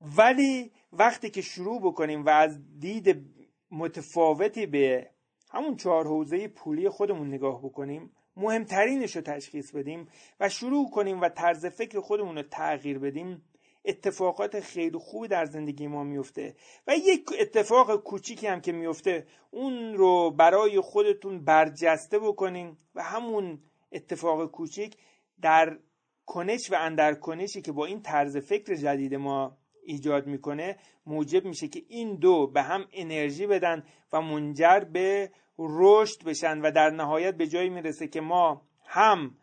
ولی 0.00 0.72
وقتی 0.92 1.30
که 1.30 1.42
شروع 1.42 1.80
بکنیم 1.80 2.24
و 2.24 2.28
از 2.28 2.78
دید 2.78 3.26
متفاوتی 3.70 4.66
به 4.66 5.10
همون 5.50 5.76
چهار 5.76 6.06
حوزه 6.06 6.48
پولی 6.48 6.88
خودمون 6.88 7.28
نگاه 7.28 7.62
بکنیم 7.62 8.12
مهمترینش 8.38 9.16
رو 9.16 9.22
تشخیص 9.22 9.70
بدیم 9.70 10.08
و 10.40 10.48
شروع 10.48 10.90
کنیم 10.90 11.20
و 11.20 11.28
طرز 11.28 11.66
فکر 11.66 12.00
خودمون 12.00 12.36
رو 12.36 12.42
تغییر 12.42 12.98
بدیم 12.98 13.42
اتفاقات 13.84 14.60
خیلی 14.60 14.98
خوبی 14.98 15.28
در 15.28 15.44
زندگی 15.44 15.86
ما 15.86 16.04
میفته. 16.04 16.54
و 16.86 16.96
یک 16.96 17.24
اتفاق 17.40 17.96
کوچیکی 17.96 18.46
هم 18.46 18.60
که 18.60 18.72
میفته 18.72 19.26
اون 19.50 19.94
رو 19.94 20.30
برای 20.30 20.80
خودتون 20.80 21.44
برجسته 21.44 22.18
بکنین 22.18 22.76
و 22.94 23.02
همون 23.02 23.58
اتفاق 23.92 24.50
کوچیک 24.50 24.96
در 25.40 25.78
کنش 26.26 26.72
و 26.72 26.74
اندر 26.78 27.14
کنشی 27.14 27.62
که 27.62 27.72
با 27.72 27.86
این 27.86 28.02
طرز 28.02 28.36
فکر 28.36 28.74
جدید 28.74 29.14
ما 29.14 29.56
ایجاد 29.84 30.26
می‌کنه 30.26 30.76
موجب 31.06 31.44
میشه 31.44 31.68
که 31.68 31.82
این 31.88 32.14
دو 32.16 32.46
به 32.46 32.62
هم 32.62 32.88
انرژی 32.92 33.46
بدن 33.46 33.84
و 34.12 34.20
منجر 34.20 34.80
به 34.80 35.30
رشد 35.58 36.24
بشن 36.24 36.60
و 36.60 36.70
در 36.70 36.90
نهایت 36.90 37.34
به 37.34 37.46
جایی 37.46 37.68
می‌رسه 37.68 38.08
که 38.08 38.20
ما 38.20 38.62
هم 38.84 39.36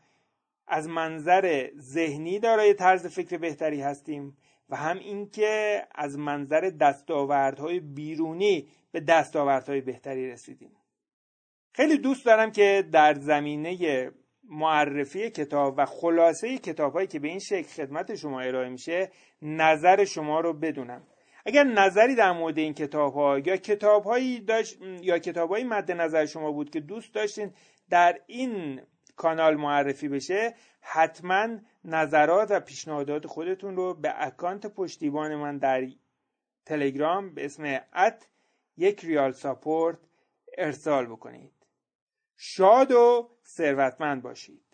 از 0.68 0.88
منظر 0.88 1.70
ذهنی 1.80 2.40
دارای 2.40 2.74
طرز 2.74 3.08
فکر 3.08 3.38
بهتری 3.38 3.82
هستیم 3.82 4.38
و 4.70 4.76
هم 4.76 4.98
اینکه 5.00 5.82
از 5.96 6.18
منظر 6.18 6.72
دستاوردهای 6.82 7.80
بیرونی 7.80 8.68
به 8.92 9.00
دستاوردهای 9.00 9.82
بهتری 9.82 10.32
رسیدیم. 10.32 10.72
خیلی 11.74 11.98
دوست 11.98 12.26
دارم 12.26 12.52
که 12.52 12.84
در 12.92 13.14
زمینه 13.14 14.12
معرفی 14.50 15.30
کتاب 15.30 15.74
و 15.78 15.86
خلاصه 15.86 16.58
کتاب 16.58 16.94
هایی 16.94 17.08
که 17.08 17.20
به 17.20 17.28
این 17.28 17.40
شکل 17.40 17.68
خدمت 17.68 18.16
شما 18.16 18.42
ارائه 18.42 18.70
میشه 18.70 19.12
نظر 19.42 20.06
شما 20.06 20.40
رو 20.40 20.54
بدونم. 20.54 21.08
اگر 21.46 21.64
نظری 21.64 22.16
در 22.16 22.32
مورد 22.32 22.58
این 22.58 22.74
کتاب 22.74 23.14
ها 23.14 23.40
یا 23.40 23.58
کتاب 23.58 24.04
هایی 24.04 24.40
داشت 24.40 24.78
یا 24.82 25.20
کتاب 25.20 25.50
هایی 25.50 25.64
مد 25.64 25.92
نظر 25.92 26.26
شما 26.26 26.52
بود 26.52 26.70
که 26.70 26.80
دوست 26.80 27.14
داشتین 27.14 27.54
در 27.90 28.20
این 28.28 28.82
کانال 29.16 29.56
معرفی 29.56 30.08
بشه 30.08 30.56
حتما 30.82 31.48
نظرات 31.86 32.52
و 32.52 32.60
پیشنهادات 32.60 33.28
خودتون 33.28 33.76
رو 33.76 33.94
به 33.94 34.14
اکانت 34.26 34.66
پشتیبان 34.68 35.36
من 35.36 35.58
در 35.58 35.88
تلگرام 36.66 37.34
به 37.34 37.46
اسم 37.46 37.82
ات 37.94 38.28
یک 38.78 39.06
ریال 39.06 39.32
ساپورت 39.32 39.98
ارسال 40.58 41.06
بکنید. 41.06 41.54
شاد 42.38 42.92
و 42.92 43.30
ثروتمند 43.46 44.22
باشید. 44.22 44.65